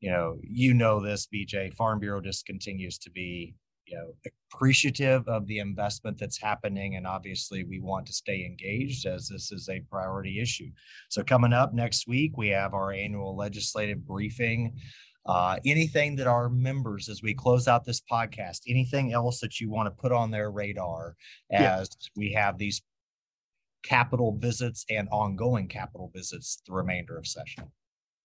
you 0.00 0.10
know, 0.10 0.38
you 0.42 0.74
know 0.74 1.00
this, 1.00 1.26
BJ. 1.32 1.74
Farm 1.74 1.98
Bureau 1.98 2.20
just 2.20 2.46
continues 2.46 2.98
to 2.98 3.10
be, 3.10 3.54
you 3.86 3.96
know, 3.96 4.14
appreciative 4.52 5.26
of 5.28 5.46
the 5.46 5.58
investment 5.58 6.18
that's 6.18 6.40
happening, 6.40 6.96
and 6.96 7.06
obviously 7.06 7.64
we 7.64 7.80
want 7.80 8.06
to 8.06 8.12
stay 8.12 8.44
engaged 8.44 9.06
as 9.06 9.28
this 9.28 9.52
is 9.52 9.68
a 9.68 9.80
priority 9.90 10.40
issue. 10.40 10.70
So 11.08 11.22
coming 11.22 11.52
up 11.52 11.74
next 11.74 12.06
week, 12.06 12.36
we 12.36 12.48
have 12.48 12.74
our 12.74 12.92
annual 12.92 13.36
legislative 13.36 14.06
briefing. 14.06 14.76
Uh, 15.26 15.56
anything 15.64 16.16
that 16.16 16.26
our 16.26 16.50
members, 16.50 17.08
as 17.08 17.22
we 17.22 17.32
close 17.32 17.66
out 17.66 17.84
this 17.84 18.02
podcast, 18.12 18.60
anything 18.68 19.14
else 19.14 19.40
that 19.40 19.58
you 19.58 19.70
want 19.70 19.86
to 19.86 20.02
put 20.02 20.12
on 20.12 20.30
their 20.30 20.50
radar 20.50 21.16
as 21.50 21.88
yeah. 21.98 22.08
we 22.14 22.30
have 22.32 22.58
these 22.58 22.82
capital 23.82 24.36
visits 24.36 24.84
and 24.90 25.08
ongoing 25.10 25.66
capital 25.66 26.10
visits 26.14 26.60
the 26.66 26.74
remainder 26.74 27.16
of 27.16 27.26
session? 27.26 27.64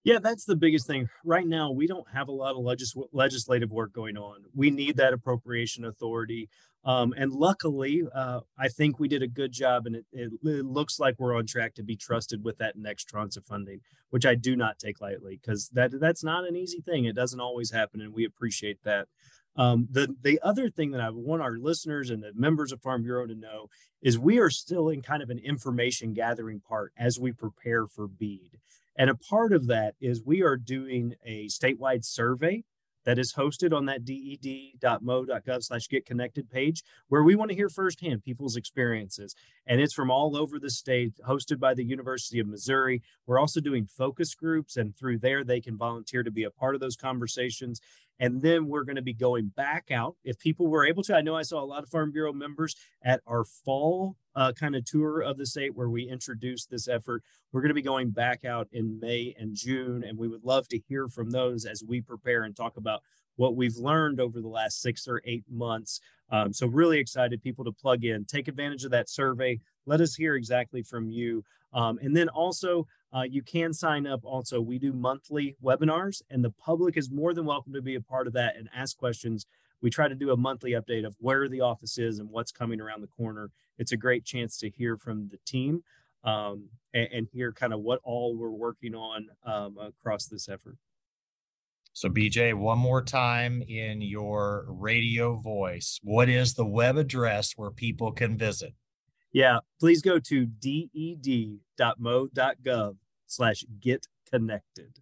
Yeah, 0.04 0.20
that's 0.20 0.46
the 0.46 0.56
biggest 0.56 0.88
thing. 0.88 1.10
Right 1.26 1.46
now, 1.46 1.72
we 1.72 1.86
don't 1.86 2.08
have 2.14 2.30
a 2.30 2.34
lot 2.34 2.56
of 2.56 2.64
legis- 2.64 2.96
legislative 3.12 3.70
work 3.70 3.92
going 3.92 4.18
on. 4.18 4.44
We 4.56 4.72
need 4.72 4.98
that 4.98 5.14
appropriation 5.14 5.84
authority. 5.84 6.50
Um, 6.86 7.14
and 7.18 7.34
luckily, 7.34 8.04
uh, 8.16 8.40
I 8.58 8.70
think 8.70 9.00
we 9.00 9.10
did 9.10 9.22
a 9.22 9.28
good 9.28 9.52
job, 9.52 9.86
and 9.86 9.98
it, 9.98 10.06
it, 10.14 10.32
it, 10.44 10.66
looks 10.66 10.98
like 10.98 11.16
we're 11.20 11.36
on 11.36 11.46
track 11.46 11.76
to 11.76 11.84
be 11.84 11.98
trusted 11.98 12.46
with 12.46 12.58
that 12.60 12.78
next 12.78 13.06
tranche 13.06 13.36
of 13.36 13.46
funding, 13.46 13.82
which 14.12 14.26
I 14.26 14.36
do 14.36 14.56
not 14.56 14.80
take 14.80 15.02
lightly 15.02 15.38
because 15.42 15.70
that 15.74 15.92
that's 16.00 16.24
not 16.24 16.48
an 16.48 16.56
easy 16.56 16.80
thing. 16.80 17.04
It 17.04 17.16
doesn't 17.16 17.42
always 17.42 17.72
happen, 17.72 18.00
and 18.00 18.14
we 18.14 18.24
appreciate 18.24 18.84
that. 18.86 19.10
Um, 19.58 19.90
the 19.92 20.16
the 20.22 20.40
other 20.42 20.70
thing 20.70 20.92
that 20.92 21.02
I 21.02 21.10
want 21.10 21.42
our 21.42 21.58
listeners 21.58 22.10
and 22.10 22.24
the 22.24 22.32
members 22.34 22.72
of 22.72 22.82
Farm 22.82 23.04
Bureau 23.04 23.28
to 23.28 23.36
know 23.36 23.68
is 24.02 24.18
we 24.18 24.40
are 24.40 24.50
still 24.50 24.88
in 24.88 25.02
kind 25.02 25.22
of 25.22 25.30
an 25.30 25.40
information 25.40 26.14
gathering 26.14 26.62
part 26.62 26.94
as 26.98 27.20
we 27.20 27.34
prepare 27.34 27.88
for 27.88 28.08
BEAD. 28.08 28.58
And 29.00 29.10
a 29.10 29.16
part 29.16 29.54
of 29.54 29.68
that 29.68 29.96
is 30.02 30.22
we 30.26 30.44
are 30.44 30.58
doing 30.58 31.16
a 31.26 31.48
statewide 31.48 32.04
survey 32.04 32.66
that 33.06 33.18
is 33.18 33.34
hosted 33.34 33.74
on 33.74 33.86
that 33.86 34.04
ded.mo.gov 34.04 35.64
slash 35.64 35.88
get 35.88 36.06
connected 36.06 36.50
page 36.50 36.84
where 37.08 37.24
we 37.24 37.34
want 37.34 37.50
to 37.50 37.56
hear 37.56 37.70
firsthand 37.70 38.24
people's 38.26 38.58
experiences. 38.58 39.34
And 39.66 39.80
it's 39.80 39.94
from 39.94 40.12
all 40.12 40.36
over 40.36 40.60
the 40.60 40.70
state 40.70 41.14
hosted 41.26 41.60
by 41.60 41.74
the 41.74 41.86
university 41.86 42.40
of 42.40 42.48
missouri. 42.48 43.02
We're 43.26 43.40
also 43.40 43.62
doing 43.62 43.88
focus 43.88 44.36
groups 44.36 44.76
and 44.76 44.94
through 44.98 45.20
there 45.20 45.46
they 45.46 45.62
can 45.62 45.78
volunteer 45.78 46.22
to 46.22 46.30
be 46.30 46.44
a 46.44 46.52
part 46.52 46.76
of 46.76 46.82
those 46.82 46.98
conversations 46.98 47.80
and 48.20 48.42
then 48.42 48.68
we're 48.68 48.84
going 48.84 48.98
to 48.98 49.02
be 49.02 49.14
going 49.14 49.48
back 49.56 49.92
out 49.92 50.16
if 50.24 50.38
people 50.40 50.68
were 50.68 50.86
able 50.86 51.04
to. 51.04 51.16
I 51.16 51.22
know 51.22 51.36
I 51.36 51.42
saw 51.42 51.62
a 51.62 51.66
lot 51.66 51.84
of 51.84 51.90
Farm 51.90 52.12
Bureau 52.12 52.34
members 52.34 52.76
at 53.04 53.22
our 53.26 53.46
fall 53.46 54.16
uh, 54.36 54.52
kind 54.54 54.76
of 54.76 54.86
tour 54.86 55.22
of 55.22 55.38
the 55.38 55.46
state 55.46 55.76
where 55.76 55.90
we 55.90 56.04
introduced 56.04 56.70
this 56.70 56.88
effort. 56.88 57.24
We're 57.52 57.62
going 57.62 57.70
to 57.70 57.76
be 57.76 57.82
going 57.82 58.12
back 58.12 58.46
out 58.46 58.68
in 58.72 59.00
May 59.00 59.36
and 59.40 59.56
June, 59.56 60.04
and 60.04 60.18
we 60.18 60.28
would 60.28 60.44
love 60.44 60.68
to 60.70 60.80
hear 60.88 61.08
from 61.08 61.32
those 61.32 61.66
as 61.66 61.84
we 61.84 62.02
prepare 62.02 62.44
and 62.44 62.56
talk 62.56 62.78
about 62.78 63.02
what 63.38 63.56
we've 63.56 63.78
learned 63.78 64.20
over 64.20 64.42
the 64.42 64.48
last 64.48 64.82
six 64.82 65.08
or 65.08 65.22
eight 65.26 65.46
months. 65.50 66.02
Um, 66.30 66.54
so, 66.54 66.68
really 66.68 67.00
excited 67.00 67.42
people 67.42 67.66
to 67.66 67.72
plug 67.72 68.04
in, 68.04 68.26
take 68.26 68.48
advantage 68.48 68.84
of 68.84 68.92
that 68.92 69.10
survey. 69.10 69.60
Let 69.86 70.02
us 70.02 70.16
hear 70.16 70.36
exactly 70.36 70.84
from 70.84 71.10
you. 71.10 71.44
Um, 71.74 72.00
and 72.02 72.16
then 72.16 72.30
also, 72.30 72.86
uh, 73.16 73.24
you 73.24 73.42
can 73.42 73.74
sign 73.74 74.06
up 74.06 74.22
also. 74.24 74.62
We 74.62 74.78
do 74.78 74.94
monthly 74.94 75.56
webinars, 75.64 76.22
and 76.30 76.44
the 76.44 76.52
public 76.52 76.96
is 76.98 77.10
more 77.10 77.34
than 77.34 77.46
welcome 77.46 77.74
to 77.74 77.82
be 77.82 77.96
a 77.96 78.02
part 78.02 78.28
of 78.28 78.34
that 78.34 78.56
and 78.56 78.70
ask 78.76 78.98
questions. 78.98 79.46
We 79.82 79.90
try 79.90 80.08
to 80.08 80.16
do 80.16 80.32
a 80.32 80.38
monthly 80.38 80.72
update 80.72 81.06
of 81.06 81.16
where 81.20 81.48
the 81.48 81.62
office 81.62 81.98
is 81.98 82.20
and 82.20 82.30
what's 82.30 82.52
coming 82.52 82.82
around 82.82 83.02
the 83.02 83.08
corner. 83.08 83.50
It's 83.78 83.92
a 83.92 83.98
great 83.98 84.26
chance 84.26 84.58
to 84.58 84.70
hear 84.70 84.98
from 84.98 85.30
the 85.30 85.40
team 85.46 85.84
um, 86.24 86.70
and, 86.94 87.08
and, 87.14 87.28
hear 87.32 87.54
kind 87.54 87.74
of 87.74 87.80
what 87.80 88.02
all 88.04 88.36
we're 88.36 88.50
working 88.50 88.94
on 88.94 89.30
um, 89.46 89.78
across 89.78 90.26
this 90.26 90.50
effort. 90.50 90.76
So, 91.94 92.10
BJ, 92.10 92.54
one 92.54 92.78
more 92.78 93.02
time 93.02 93.62
in 93.62 94.02
your 94.02 94.66
radio 94.68 95.36
voice, 95.38 96.00
what 96.04 96.30
is 96.30 96.54
the 96.54 96.66
web 96.66 96.98
address 96.98 97.54
where 97.56 97.72
people 97.72 98.12
can 98.12 98.38
visit? 98.38 98.74
Yeah, 99.32 99.60
please 99.80 100.02
go 100.02 100.20
to 100.20 100.46
ded.mo.gov 100.46 101.28
slash 103.28 103.64
get 103.80 104.08
connected. 104.32 105.00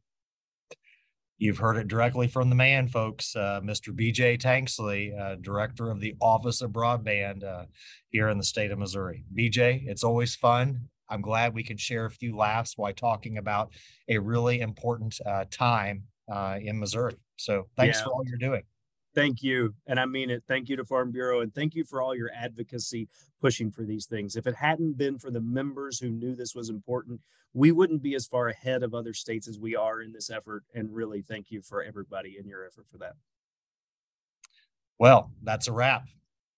You've 1.39 1.59
heard 1.59 1.77
it 1.77 1.87
directly 1.87 2.27
from 2.27 2.49
the 2.49 2.55
man, 2.55 2.87
folks. 2.87 3.35
Uh, 3.35 3.61
Mr. 3.63 3.95
BJ 3.95 4.39
Tanksley, 4.41 5.17
uh, 5.19 5.35
director 5.35 5.91
of 5.91 5.99
the 5.99 6.15
Office 6.19 6.61
of 6.61 6.71
Broadband 6.71 7.43
uh, 7.43 7.65
here 8.09 8.29
in 8.29 8.39
the 8.39 8.43
state 8.43 8.71
of 8.71 8.79
Missouri. 8.79 9.23
BJ, 9.35 9.87
it's 9.87 10.03
always 10.03 10.35
fun. 10.35 10.89
I'm 11.09 11.21
glad 11.21 11.53
we 11.53 11.63
can 11.63 11.77
share 11.77 12.05
a 12.05 12.11
few 12.11 12.35
laughs 12.35 12.73
while 12.75 12.91
talking 12.91 13.37
about 13.37 13.71
a 14.09 14.17
really 14.17 14.61
important 14.61 15.17
uh, 15.25 15.45
time 15.51 16.03
uh, 16.29 16.57
in 16.61 16.79
Missouri. 16.79 17.15
So 17.37 17.67
thanks 17.77 17.99
yeah. 17.99 18.05
for 18.05 18.09
all 18.11 18.23
you're 18.25 18.37
doing. 18.37 18.63
Thank 19.17 19.41
you. 19.41 19.73
And 19.87 19.99
I 19.99 20.05
mean 20.05 20.29
it. 20.29 20.43
Thank 20.47 20.69
you 20.69 20.75
to 20.75 20.85
Farm 20.85 21.11
Bureau 21.11 21.41
and 21.41 21.51
thank 21.51 21.73
you 21.73 21.83
for 21.83 22.03
all 22.03 22.13
your 22.13 22.29
advocacy 22.35 23.07
pushing 23.41 23.71
for 23.71 23.83
these 23.83 24.05
things. 24.05 24.35
If 24.35 24.45
it 24.45 24.53
hadn't 24.53 24.95
been 24.95 25.17
for 25.17 25.31
the 25.31 25.41
members 25.41 25.97
who 25.97 26.11
knew 26.11 26.35
this 26.35 26.53
was 26.53 26.69
important, 26.69 27.19
we 27.55 27.71
wouldn't 27.71 28.03
be 28.03 28.13
as 28.13 28.27
far 28.27 28.49
ahead 28.49 28.83
of 28.83 28.93
other 28.93 29.15
states 29.15 29.47
as 29.47 29.57
we 29.57 29.75
are 29.75 30.03
in 30.03 30.13
this 30.13 30.29
effort. 30.29 30.65
And 30.75 30.93
really, 30.93 31.23
thank 31.23 31.49
you 31.49 31.63
for 31.63 31.81
everybody 31.81 32.37
in 32.39 32.47
your 32.47 32.63
effort 32.63 32.85
for 32.91 32.99
that. 32.99 33.13
Well, 34.99 35.31
that's 35.41 35.67
a 35.67 35.71
wrap. 35.71 36.03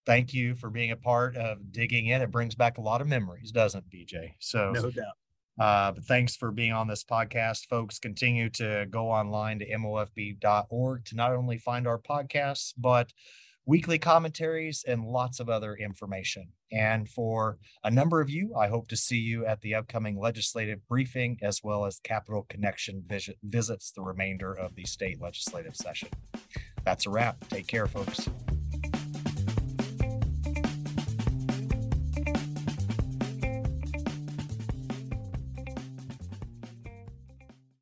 Thank 0.05 0.33
you 0.33 0.53
for 0.53 0.69
being 0.69 0.91
a 0.91 0.97
part 0.97 1.37
of 1.37 1.71
digging 1.71 2.07
in. 2.07 2.21
It 2.21 2.29
brings 2.29 2.55
back 2.55 2.77
a 2.77 2.81
lot 2.81 2.99
of 2.99 3.07
memories, 3.07 3.53
doesn't 3.53 3.85
it, 3.89 4.05
BJ? 4.05 4.33
So, 4.39 4.73
no 4.73 4.91
doubt. 4.91 5.13
Uh, 5.59 5.91
but 5.91 6.05
thanks 6.05 6.35
for 6.35 6.51
being 6.51 6.71
on 6.71 6.87
this 6.87 7.03
podcast, 7.03 7.67
folks. 7.67 7.99
Continue 7.99 8.49
to 8.51 8.85
go 8.89 9.09
online 9.09 9.59
to 9.59 9.67
mofb.org 9.67 11.05
to 11.05 11.15
not 11.15 11.33
only 11.33 11.57
find 11.57 11.87
our 11.87 11.99
podcasts, 11.99 12.73
but 12.77 13.11
weekly 13.65 13.99
commentaries 13.99 14.83
and 14.87 15.05
lots 15.05 15.39
of 15.39 15.47
other 15.47 15.75
information. 15.75 16.47
And 16.71 17.07
for 17.07 17.59
a 17.83 17.91
number 17.91 18.19
of 18.19 18.29
you, 18.29 18.55
I 18.55 18.67
hope 18.67 18.87
to 18.87 18.97
see 18.97 19.17
you 19.17 19.45
at 19.45 19.61
the 19.61 19.75
upcoming 19.75 20.19
legislative 20.19 20.79
briefing 20.87 21.37
as 21.43 21.61
well 21.63 21.85
as 21.85 21.99
Capital 21.99 22.45
Connection 22.49 23.03
visit, 23.07 23.37
visits 23.43 23.91
the 23.91 24.01
remainder 24.01 24.53
of 24.53 24.75
the 24.75 24.85
state 24.85 25.21
legislative 25.21 25.75
session. 25.75 26.09
That's 26.83 27.05
a 27.05 27.09
wrap. 27.09 27.47
Take 27.49 27.67
care, 27.67 27.85
folks. 27.85 28.27